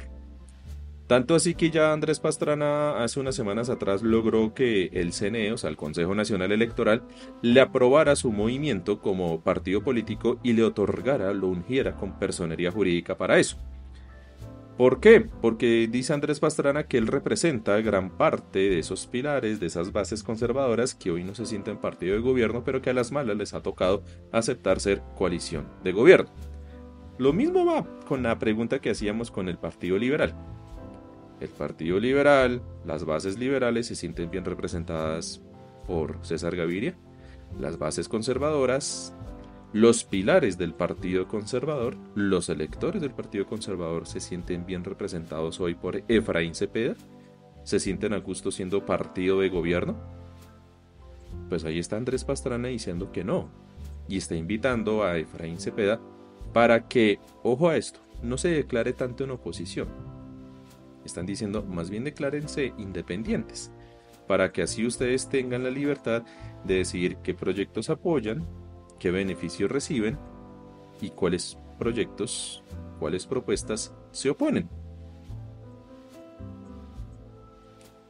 Tanto 1.08 1.36
así 1.36 1.56
que 1.56 1.70
ya 1.70 1.94
Andrés 1.94 2.20
Pastrana 2.20 3.02
hace 3.02 3.22
unas 3.22 3.34
semanas 3.34 3.70
atrás 3.70 4.02
logró 4.04 4.54
que 4.54 4.88
el 4.92 5.14
CNE, 5.14 5.54
o 5.54 5.58
sea, 5.58 5.70
el 5.70 5.78
Consejo 5.78 6.14
Nacional 6.14 6.52
Electoral, 6.52 7.04
le 7.42 7.62
aprobara 7.62 8.18
su 8.18 8.34
movimiento 8.34 9.00
como 9.00 9.40
partido 9.40 9.82
político 9.82 10.38
y 10.44 10.52
le 10.52 10.66
otorgara, 10.66 11.34
lo 11.34 11.48
ungiera 11.48 11.96
con 11.96 12.20
personería 12.20 12.72
jurídica 12.72 13.16
para 13.16 13.40
eso. 13.40 13.58
¿Por 14.78 15.00
qué? 15.00 15.22
Porque 15.22 15.88
dice 15.92 16.14
Andrés 16.14 16.40
Pastrana 16.40 16.84
que 16.84 17.00
él 17.00 17.08
representa 17.08 17.82
gran 17.82 18.12
parte 18.12 18.60
de 18.60 18.78
esos 18.78 19.08
pilares, 19.08 19.60
de 19.60 19.66
esas 19.66 19.92
bases 19.92 20.22
conservadoras 20.22 20.94
que 20.94 21.10
hoy 21.10 21.24
no 21.24 21.34
se 21.34 21.48
sienten 21.48 21.78
partido 21.78 22.14
de 22.14 22.22
gobierno, 22.22 22.64
pero 22.64 22.80
que 22.80 22.92
a 22.92 22.94
las 22.94 23.12
malas 23.12 23.38
les 23.38 23.56
ha 23.56 23.64
tocado 23.64 24.04
aceptar 24.32 24.80
ser 24.80 25.02
coalición 25.16 25.66
de 25.84 25.94
gobierno. 25.94 26.30
Lo 27.18 27.34
mismo 27.34 27.66
va 27.66 27.88
con 28.06 28.22
la 28.22 28.38
pregunta 28.38 28.78
que 28.78 28.92
hacíamos 28.92 29.32
con 29.32 29.50
el 29.50 29.58
Partido 29.58 29.98
Liberal. 29.98 30.36
El 31.40 31.50
Partido 31.50 32.00
Liberal, 32.00 32.62
las 32.86 33.04
bases 33.04 33.40
liberales 33.40 33.88
se 33.88 33.96
sienten 33.96 34.30
bien 34.30 34.46
representadas 34.46 35.42
por 35.88 36.24
César 36.24 36.56
Gaviria, 36.56 36.96
las 37.60 37.80
bases 37.80 38.08
conservadoras 38.08 39.16
los 39.74 40.06
pilares 40.06 40.58
del 40.58 40.74
Partido 40.74 41.28
Conservador, 41.28 41.98
los 42.16 42.50
electores 42.50 43.02
del 43.02 43.12
Partido 43.12 43.46
Conservador 43.46 44.08
se 44.08 44.20
sienten 44.20 44.66
bien 44.66 44.84
representados 44.84 45.60
hoy 45.60 45.76
por 45.76 46.04
Efraín 46.08 46.56
Cepeda, 46.56 46.96
se 47.64 47.80
sienten 47.80 48.14
a 48.14 48.20
gusto 48.20 48.50
siendo 48.50 48.86
partido 48.86 49.42
de 49.42 49.50
gobierno. 49.50 49.98
Pues 51.50 51.66
ahí 51.66 51.80
está 51.80 51.98
Andrés 51.98 52.24
Pastrana 52.24 52.70
diciendo 52.70 53.12
que 53.12 53.26
no, 53.26 53.50
y 54.08 54.18
está 54.18 54.36
invitando 54.36 55.04
a 55.04 55.18
Efraín 55.18 55.60
Cepeda 55.60 56.00
para 56.54 56.88
que, 56.88 57.20
ojo 57.44 57.70
a 57.70 57.76
esto, 57.76 58.00
no 58.24 58.38
se 58.38 58.50
declare 58.50 58.94
tanto 58.94 59.26
en 59.26 59.32
oposición. 59.32 59.90
Están 61.04 61.26
diciendo, 61.26 61.64
más 61.64 61.90
bien 61.90 62.06
declárense 62.06 62.74
independientes, 62.78 63.72
para 64.28 64.52
que 64.52 64.62
así 64.62 64.86
ustedes 64.86 65.30
tengan 65.30 65.64
la 65.64 65.70
libertad 65.70 66.24
de 66.64 66.76
decidir 66.76 67.18
qué 67.18 67.34
proyectos 67.34 67.90
apoyan, 67.90 68.46
qué 68.98 69.12
beneficios 69.12 69.72
reciben 69.72 70.18
y 71.02 71.10
cuáles 71.10 71.58
proyectos, 71.78 72.64
cuáles 73.00 73.26
propuestas 73.26 73.94
se 74.12 74.30
oponen. 74.30 74.70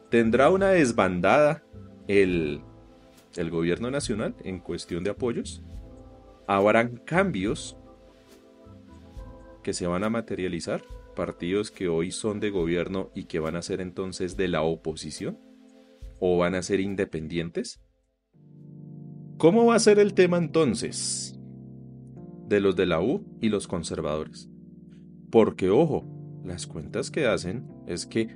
¿Tendrá 0.09 0.49
una 0.49 0.69
desbandada 0.69 1.63
el, 2.07 2.61
el 3.35 3.51
gobierno 3.51 3.91
nacional 3.91 4.35
en 4.43 4.59
cuestión 4.59 5.03
de 5.03 5.09
apoyos? 5.09 5.61
¿Habrán 6.47 6.97
cambios 6.97 7.77
que 9.63 9.73
se 9.73 9.85
van 9.85 10.05
a 10.05 10.09
materializar? 10.09 10.81
Partidos 11.13 11.71
que 11.71 11.89
hoy 11.89 12.11
son 12.11 12.39
de 12.39 12.51
gobierno 12.51 13.09
y 13.13 13.25
que 13.25 13.39
van 13.39 13.57
a 13.57 13.61
ser 13.61 13.81
entonces 13.81 14.37
de 14.37 14.47
la 14.47 14.61
oposición? 14.61 15.37
¿O 16.19 16.37
van 16.37 16.55
a 16.55 16.63
ser 16.63 16.79
independientes? 16.79 17.81
¿Cómo 19.37 19.67
va 19.67 19.75
a 19.75 19.79
ser 19.79 19.99
el 19.99 20.15
tema 20.15 20.37
entonces 20.37 21.39
de 22.47 22.59
los 22.59 22.75
de 22.75 22.87
la 22.87 22.99
U 23.01 23.23
y 23.39 23.49
los 23.49 23.67
conservadores? 23.67 24.49
Porque, 25.29 25.69
ojo, 25.69 26.05
las 26.43 26.65
cuentas 26.65 27.11
que 27.11 27.27
hacen 27.27 27.67
es 27.85 28.07
que 28.07 28.35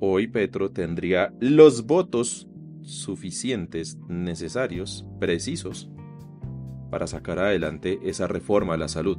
hoy 0.00 0.26
Petro 0.26 0.72
tendría 0.72 1.32
los 1.38 1.86
votos 1.86 2.48
suficientes, 2.82 3.98
necesarios, 4.08 5.06
precisos, 5.20 5.88
para 6.90 7.06
sacar 7.06 7.38
adelante 7.38 8.00
esa 8.02 8.26
reforma 8.26 8.74
a 8.74 8.78
la 8.78 8.88
salud. 8.88 9.18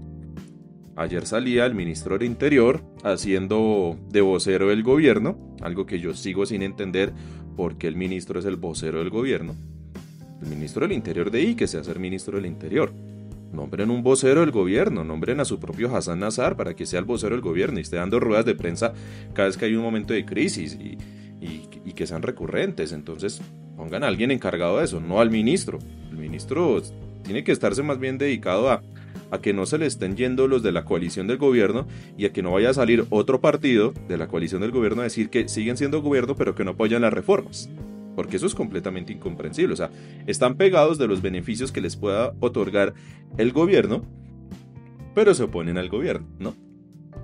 Ayer 0.98 1.26
salía 1.26 1.66
el 1.66 1.74
ministro 1.74 2.18
del 2.18 2.28
Interior 2.28 2.84
haciendo 3.02 3.98
de 4.10 4.20
vocero 4.20 4.68
del 4.68 4.84
gobierno, 4.84 5.56
algo 5.62 5.86
que 5.86 6.02
yo 6.02 6.16
sigo 6.16 6.46
sin 6.46 6.64
entender 6.64 7.14
porque 7.56 7.88
el 7.88 7.96
ministro 7.96 8.42
es 8.42 8.46
el 8.46 8.58
vocero 8.58 9.00
del 9.00 9.10
gobierno. 9.10 9.56
El 10.44 10.50
ministro 10.50 10.82
del 10.82 10.92
Interior 10.92 11.32
de 11.32 11.40
ahí 11.40 11.56
que 11.56 11.68
sea 11.68 11.84
ser 11.84 12.00
ministro 12.00 12.36
del 12.36 12.46
Interior. 12.46 12.92
Nombren 13.54 13.90
un 13.92 14.04
vocero 14.04 14.42
del 14.42 14.52
gobierno, 14.52 15.04
nombren 15.04 15.40
a 15.40 15.46
su 15.46 15.60
propio 15.60 15.96
Hassan 15.96 16.20
Nazar 16.20 16.58
para 16.58 16.76
que 16.76 16.86
sea 16.86 17.00
el 17.00 17.06
vocero 17.06 17.36
del 17.36 17.42
gobierno 17.42 17.80
y 17.80 17.84
esté 17.84 17.96
dando 17.96 18.20
ruedas 18.20 18.46
de 18.46 18.56
prensa 18.56 18.94
cada 19.34 19.48
vez 19.48 19.58
que 19.58 19.66
hay 19.66 19.76
un 19.76 19.84
momento 19.84 20.14
de 20.14 20.26
crisis 20.26 20.74
y, 20.74 20.98
y 21.40 21.94
que 21.94 22.08
sean 22.08 22.24
recurrentes. 22.24 22.92
Entonces, 22.92 23.42
pongan 23.78 24.04
a 24.04 24.08
alguien 24.08 24.32
encargado 24.32 24.80
de 24.80 24.86
eso, 24.86 25.00
no 25.00 25.22
al 25.22 25.32
ministro. 25.32 25.80
El 26.12 26.18
ministro 26.18 26.82
tiene 27.24 27.44
que 27.44 27.54
estarse 27.54 27.84
más 27.84 28.00
bien 28.00 28.18
dedicado 28.18 28.70
a, 28.70 28.82
a 29.32 29.40
que 29.40 29.54
no 29.54 29.66
se 29.66 29.78
le 29.78 29.86
estén 29.86 30.18
yendo 30.18 30.48
los 30.48 30.62
de 30.62 30.74
la 30.74 30.84
coalición 30.84 31.28
del 31.28 31.38
gobierno 31.38 31.88
y 32.18 32.26
a 32.26 32.34
que 32.34 32.44
no 32.44 32.52
vaya 32.52 32.72
a 32.72 32.74
salir 32.74 33.06
otro 33.12 33.40
partido 33.40 33.94
de 34.08 34.18
la 34.18 34.28
coalición 34.28 34.62
del 34.62 34.72
gobierno 34.72 35.02
a 35.02 35.06
decir 35.06 35.30
que 35.30 35.48
siguen 35.48 35.78
siendo 35.78 36.02
gobierno 36.02 36.36
pero 36.36 36.54
que 36.54 36.66
no 36.66 36.72
apoyan 36.72 37.02
las 37.02 37.14
reformas. 37.14 37.70
Porque 38.16 38.38
eso 38.38 38.46
es 38.46 38.56
completamente 38.56 39.14
incomprensible. 39.14 39.74
O 39.74 39.78
sea, 39.78 39.90
están 40.28 40.56
pegados 40.56 40.98
de 40.98 41.08
los 41.08 41.22
beneficios 41.22 41.72
que 41.72 41.82
les 41.82 41.96
pueda 41.96 42.34
otorgar 42.40 42.94
el 43.38 43.52
gobierno, 43.52 44.04
pero 45.16 45.34
se 45.34 45.44
oponen 45.44 45.78
al 45.78 45.90
gobierno, 45.90 46.28
¿no? 46.40 46.56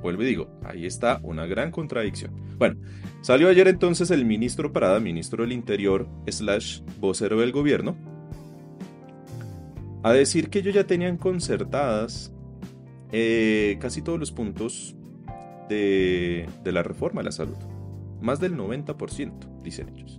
Vuelvo 0.01 0.23
y 0.23 0.27
digo, 0.27 0.49
ahí 0.63 0.85
está 0.85 1.19
una 1.23 1.45
gran 1.45 1.71
contradicción. 1.71 2.31
Bueno, 2.57 2.77
salió 3.21 3.49
ayer 3.49 3.67
entonces 3.67 4.11
el 4.11 4.25
ministro 4.25 4.71
Prada, 4.71 4.99
ministro 4.99 5.43
del 5.43 5.51
Interior, 5.51 6.07
slash 6.27 6.81
vocero 6.99 7.39
del 7.39 7.51
gobierno, 7.51 7.97
a 10.03 10.13
decir 10.13 10.49
que 10.49 10.59
ellos 10.59 10.73
ya 10.73 10.85
tenían 10.85 11.17
concertadas 11.17 12.33
eh, 13.11 13.77
casi 13.81 14.01
todos 14.01 14.19
los 14.19 14.31
puntos 14.31 14.95
de, 15.67 16.47
de 16.63 16.71
la 16.71 16.83
reforma 16.83 17.21
a 17.21 17.25
la 17.25 17.31
salud. 17.31 17.57
Más 18.21 18.39
del 18.39 18.55
90%, 18.55 19.61
dicen 19.61 19.89
ellos. 19.89 20.18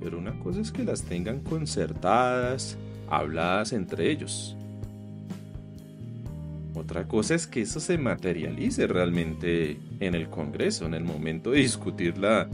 Pero 0.00 0.18
una 0.18 0.38
cosa 0.38 0.60
es 0.60 0.72
que 0.72 0.84
las 0.84 1.02
tengan 1.02 1.40
concertadas, 1.40 2.76
habladas 3.08 3.72
entre 3.72 4.10
ellos. 4.10 4.56
Otra 6.74 7.06
cosa 7.06 7.34
es 7.34 7.46
que 7.46 7.60
eso 7.62 7.80
se 7.80 7.98
materialice 7.98 8.86
realmente 8.86 9.78
en 9.98 10.14
el 10.14 10.28
Congreso, 10.28 10.86
en 10.86 10.94
el 10.94 11.04
momento 11.04 11.50
de 11.50 11.58
discutir 11.58 12.16
la, 12.16 12.48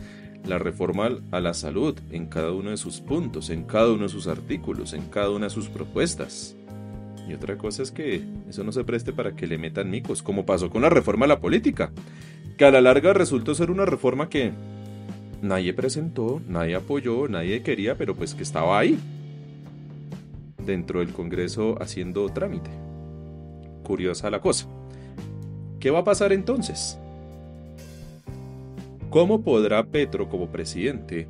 la 0.47 0.59
reforma 0.59 1.11
a 1.31 1.41
la 1.41 1.55
salud, 1.55 1.97
en 2.11 2.27
cada 2.27 2.53
uno 2.53 2.71
de 2.71 2.77
sus 2.77 3.01
puntos, 3.01 3.51
en 3.51 3.65
cada 3.65 3.93
uno 3.93 4.05
de 4.05 4.09
sus 4.09 4.27
artículos, 4.27 4.95
en 4.95 5.07
cada 5.09 5.31
una 5.31 5.47
de 5.47 5.51
sus 5.51 5.69
propuestas. 5.69 6.57
Y 7.29 7.35
otra 7.35 7.59
cosa 7.59 7.83
es 7.83 7.91
que 7.91 8.23
eso 8.49 8.65
no 8.65 8.73
se 8.73 8.85
preste 8.85 9.13
para 9.13 9.37
que 9.37 9.47
le 9.47 9.59
metan 9.59 9.91
micos, 9.91 10.23
como 10.23 10.47
pasó 10.47 10.71
con 10.71 10.83
la 10.83 10.91
reforma 10.91 11.27
a 11.27 11.29
la 11.29 11.41
política, 11.41 11.93
que 12.57 12.65
a 12.65 12.71
la 12.71 12.81
larga 12.81 13.13
resultó 13.13 13.55
ser 13.55 13.71
una 13.71 13.85
reforma 13.85 14.29
que 14.29 14.53
nadie 15.43 15.73
presentó, 15.73 16.41
nadie 16.49 16.75
apoyó, 16.75 17.29
nadie 17.29 17.63
quería, 17.63 17.97
pero 17.97 18.15
pues 18.15 18.35
que 18.35 18.43
estaba 18.43 18.79
ahí, 18.79 18.99
dentro 20.65 21.01
del 21.01 21.13
Congreso 21.13 21.81
haciendo 21.81 22.29
trámite. 22.29 22.71
Curiosa 23.85 24.31
la 24.31 24.41
cosa. 24.41 24.67
¿Qué 25.79 25.91
va 25.91 26.01
a 26.01 26.05
pasar 26.05 26.33
entonces? 26.33 26.99
¿Cómo 29.11 29.43
podrá 29.43 29.85
Petro 29.85 30.29
como 30.29 30.49
presidente, 30.49 31.29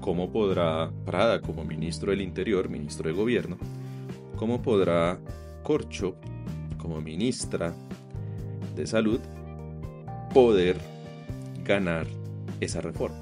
cómo 0.00 0.30
podrá 0.30 0.90
Prada 1.04 1.40
como 1.40 1.64
ministro 1.64 2.10
del 2.12 2.20
Interior, 2.20 2.68
ministro 2.68 3.08
de 3.08 3.16
Gobierno, 3.16 3.58
cómo 4.36 4.62
podrá 4.62 5.18
Corcho 5.62 6.14
como 6.78 7.00
ministra 7.00 7.74
de 8.76 8.86
Salud 8.86 9.20
poder 10.32 10.76
ganar 11.64 12.06
esa 12.60 12.80
reforma, 12.80 13.18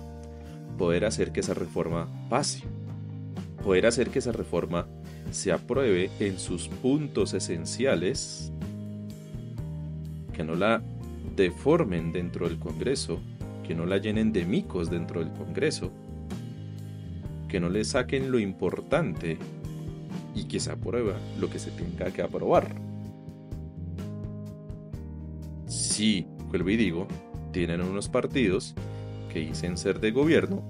poder 0.77 1.05
hacer 1.05 1.33
que 1.33 1.41
esa 1.41 1.55
reforma 1.55 2.09
pase, 2.29 2.63
poder 3.63 3.87
hacer 3.87 4.11
que 4.11 4.19
esa 4.19 4.33
reforma 4.33 4.87
se 5.31 5.53
apruebe 5.53 6.11
en 6.21 6.39
sus 6.39 6.69
puntos 6.69 7.35
esenciales, 7.35 8.53
que 10.33 10.45
no 10.45 10.55
la 10.55 10.83
deformen 11.37 12.13
dentro 12.13 12.49
del 12.49 12.59
Congreso, 12.59 13.21
que 13.67 13.75
no 13.75 13.87
la 13.87 13.99
llenen 13.99 14.33
de 14.33 14.45
micos 14.45 14.91
dentro 14.91 15.21
del 15.21 15.33
Congreso, 15.33 15.91
que 17.49 17.61
no 17.61 17.69
le 17.69 17.85
saquen 17.85 18.31
lo 18.31 18.39
importante 18.39 19.39
y 20.35 20.45
que 20.45 20.61
se 20.61 20.71
aprueba 20.71 21.15
lo 21.39 21.51
que 21.51 21.59
se 21.59 21.71
tenga 21.71 22.11
que 22.11 22.23
aprobar. 22.23 22.75
Sí, 25.67 26.27
vuelvo 26.49 26.71
y 26.71 26.77
digo, 26.77 27.07
tienen 27.53 27.83
unos 27.83 28.09
partidos 28.09 28.75
que 29.29 29.41
dicen 29.41 29.77
ser 29.77 30.01
de 30.01 30.11
gobierno, 30.11 30.65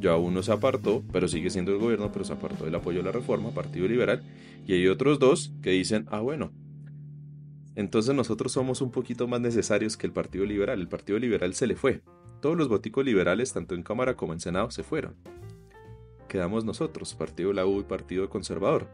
ya 0.00 0.16
uno 0.16 0.42
se 0.42 0.52
apartó, 0.52 1.02
pero 1.12 1.28
sigue 1.28 1.50
siendo 1.50 1.72
el 1.72 1.78
gobierno, 1.78 2.10
pero 2.10 2.24
se 2.24 2.32
apartó 2.32 2.64
del 2.64 2.74
apoyo 2.74 3.00
a 3.00 3.04
la 3.04 3.12
reforma, 3.12 3.50
Partido 3.50 3.86
Liberal, 3.86 4.22
y 4.66 4.72
hay 4.72 4.88
otros 4.88 5.18
dos 5.18 5.52
que 5.62 5.70
dicen, 5.70 6.06
ah 6.10 6.20
bueno, 6.20 6.52
entonces 7.76 8.14
nosotros 8.14 8.52
somos 8.52 8.80
un 8.80 8.90
poquito 8.90 9.28
más 9.28 9.40
necesarios 9.40 9.96
que 9.96 10.06
el 10.06 10.12
Partido 10.12 10.44
Liberal, 10.44 10.80
el 10.80 10.88
Partido 10.88 11.18
Liberal 11.18 11.54
se 11.54 11.66
le 11.66 11.76
fue, 11.76 12.02
todos 12.40 12.56
los 12.56 12.68
boticos 12.68 13.04
liberales, 13.04 13.52
tanto 13.52 13.74
en 13.74 13.82
Cámara 13.82 14.16
como 14.16 14.32
en 14.32 14.40
Senado, 14.40 14.70
se 14.70 14.82
fueron. 14.82 15.14
Quedamos 16.28 16.64
nosotros, 16.64 17.14
Partido 17.14 17.52
La 17.52 17.66
U 17.66 17.80
y 17.80 17.84
Partido 17.84 18.30
Conservador. 18.30 18.88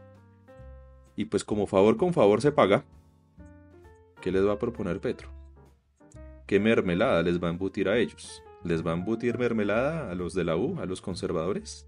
Y 1.15 1.25
pues 1.25 1.43
como 1.43 1.65
favor 1.65 1.97
con 1.97 2.13
favor 2.13 2.41
se 2.41 2.51
paga, 2.51 2.83
¿qué 4.21 4.31
les 4.31 4.45
va 4.45 4.53
a 4.53 4.59
proponer 4.59 4.99
Petro? 4.99 5.29
¿Qué 6.45 6.59
mermelada 6.59 7.23
les 7.23 7.41
va 7.41 7.47
a 7.47 7.51
embutir 7.51 7.89
a 7.89 7.97
ellos? 7.97 8.43
¿Les 8.67 8.85
va 8.85 8.91
a 8.91 8.95
embutir 8.95 9.37
mermelada 9.37 10.11
a 10.11 10.15
los 10.15 10.33
de 10.33 10.43
la 10.43 10.57
U, 10.57 10.77
a 10.81 10.85
los 10.85 10.99
conservadores? 10.99 11.87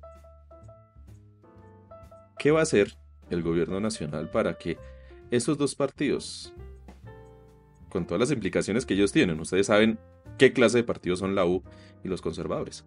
¿Qué 2.37 2.51
va 2.51 2.61
a 2.61 2.63
hacer 2.63 2.93
el 3.29 3.43
gobierno 3.43 3.81
nacional 3.81 4.31
para 4.31 4.57
que 4.57 4.77
esos 5.29 5.57
dos 5.57 5.75
partidos, 5.75 6.53
con 7.89 8.07
todas 8.07 8.21
las 8.21 8.31
implicaciones 8.31 8.85
que 8.85 8.93
ellos 8.93 9.11
tienen, 9.11 9.41
ustedes 9.41 9.67
saben 9.67 9.99
qué 10.37 10.53
clase 10.53 10.77
de 10.77 10.83
partidos 10.85 11.19
son 11.19 11.35
la 11.35 11.45
U 11.45 11.63
y 12.01 12.07
los 12.07 12.21
conservadores. 12.21 12.85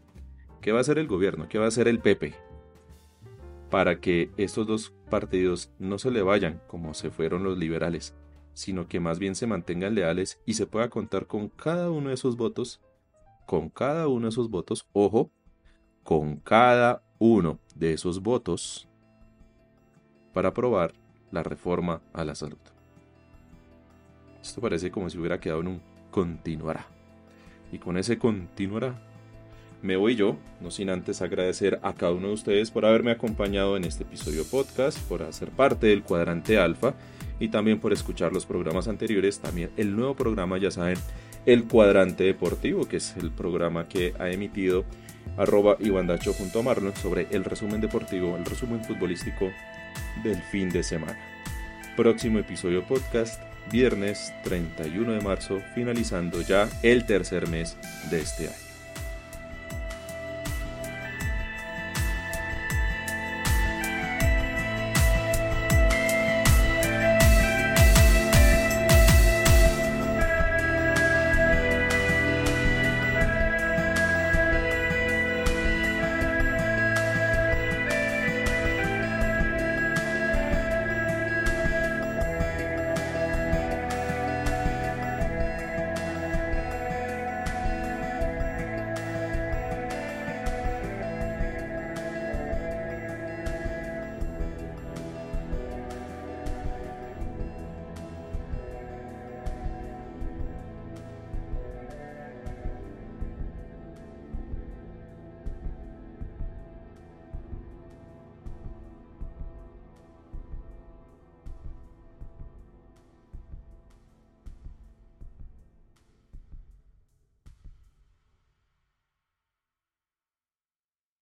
¿Qué 0.62 0.72
va 0.72 0.78
a 0.78 0.80
hacer 0.80 0.96
el 0.96 1.06
gobierno? 1.06 1.46
¿Qué 1.50 1.58
va 1.58 1.66
a 1.66 1.68
hacer 1.68 1.86
el 1.86 1.98
PP? 1.98 2.32
Para 3.68 4.00
que 4.00 4.30
estos 4.38 4.66
dos 4.66 4.94
partidos 5.10 5.70
no 5.78 5.98
se 5.98 6.10
le 6.10 6.22
vayan 6.22 6.62
como 6.66 6.94
se 6.94 7.10
fueron 7.10 7.44
los 7.44 7.58
liberales, 7.58 8.14
sino 8.54 8.88
que 8.88 9.00
más 9.00 9.18
bien 9.18 9.34
se 9.34 9.46
mantengan 9.46 9.94
leales 9.94 10.40
y 10.46 10.54
se 10.54 10.66
pueda 10.66 10.88
contar 10.88 11.26
con 11.26 11.50
cada 11.50 11.90
uno 11.90 12.08
de 12.08 12.14
esos 12.14 12.38
votos, 12.38 12.80
con 13.52 13.68
cada 13.68 14.08
uno 14.08 14.22
de 14.22 14.28
esos 14.30 14.48
votos, 14.48 14.88
ojo, 14.94 15.30
con 16.04 16.36
cada 16.36 17.02
uno 17.18 17.58
de 17.74 17.92
esos 17.92 18.22
votos 18.22 18.88
para 20.32 20.48
aprobar 20.48 20.94
la 21.30 21.42
reforma 21.42 22.00
a 22.14 22.24
la 22.24 22.34
salud. 22.34 22.56
Esto 24.40 24.62
parece 24.62 24.90
como 24.90 25.10
si 25.10 25.18
hubiera 25.18 25.38
quedado 25.38 25.60
en 25.60 25.68
un 25.68 25.82
continuará. 26.10 26.86
Y 27.70 27.76
con 27.76 27.98
ese 27.98 28.16
continuará. 28.16 28.98
Me 29.82 29.96
voy 29.96 30.16
yo, 30.16 30.38
no 30.62 30.70
sin 30.70 30.88
antes 30.88 31.20
agradecer 31.20 31.78
a 31.82 31.92
cada 31.92 32.12
uno 32.12 32.28
de 32.28 32.32
ustedes 32.32 32.70
por 32.70 32.86
haberme 32.86 33.10
acompañado 33.10 33.76
en 33.76 33.84
este 33.84 34.04
episodio 34.04 34.44
podcast, 34.44 34.98
por 35.10 35.22
hacer 35.22 35.50
parte 35.50 35.88
del 35.88 36.04
cuadrante 36.04 36.56
alfa 36.56 36.94
y 37.38 37.48
también 37.48 37.80
por 37.80 37.92
escuchar 37.92 38.32
los 38.32 38.46
programas 38.46 38.88
anteriores. 38.88 39.40
También 39.40 39.72
el 39.76 39.94
nuevo 39.94 40.14
programa, 40.16 40.56
ya 40.56 40.70
saben, 40.70 40.96
el 41.46 41.64
cuadrante 41.64 42.24
deportivo, 42.24 42.86
que 42.86 42.98
es 42.98 43.16
el 43.16 43.30
programa 43.30 43.88
que 43.88 44.14
ha 44.18 44.30
emitido 44.30 44.84
arroba 45.36 45.76
Dacho 46.06 46.32
junto 46.32 46.60
a 46.60 46.62
Marlon 46.62 46.94
sobre 46.96 47.26
el 47.30 47.44
resumen 47.44 47.80
deportivo, 47.80 48.36
el 48.36 48.44
resumen 48.44 48.84
futbolístico 48.84 49.50
del 50.22 50.40
fin 50.42 50.68
de 50.70 50.82
semana. 50.82 51.18
Próximo 51.96 52.38
episodio 52.38 52.84
podcast, 52.86 53.42
viernes 53.70 54.32
31 54.44 55.12
de 55.12 55.20
marzo, 55.20 55.60
finalizando 55.74 56.40
ya 56.42 56.68
el 56.82 57.06
tercer 57.06 57.48
mes 57.48 57.76
de 58.10 58.20
este 58.20 58.48
año. 58.48 58.61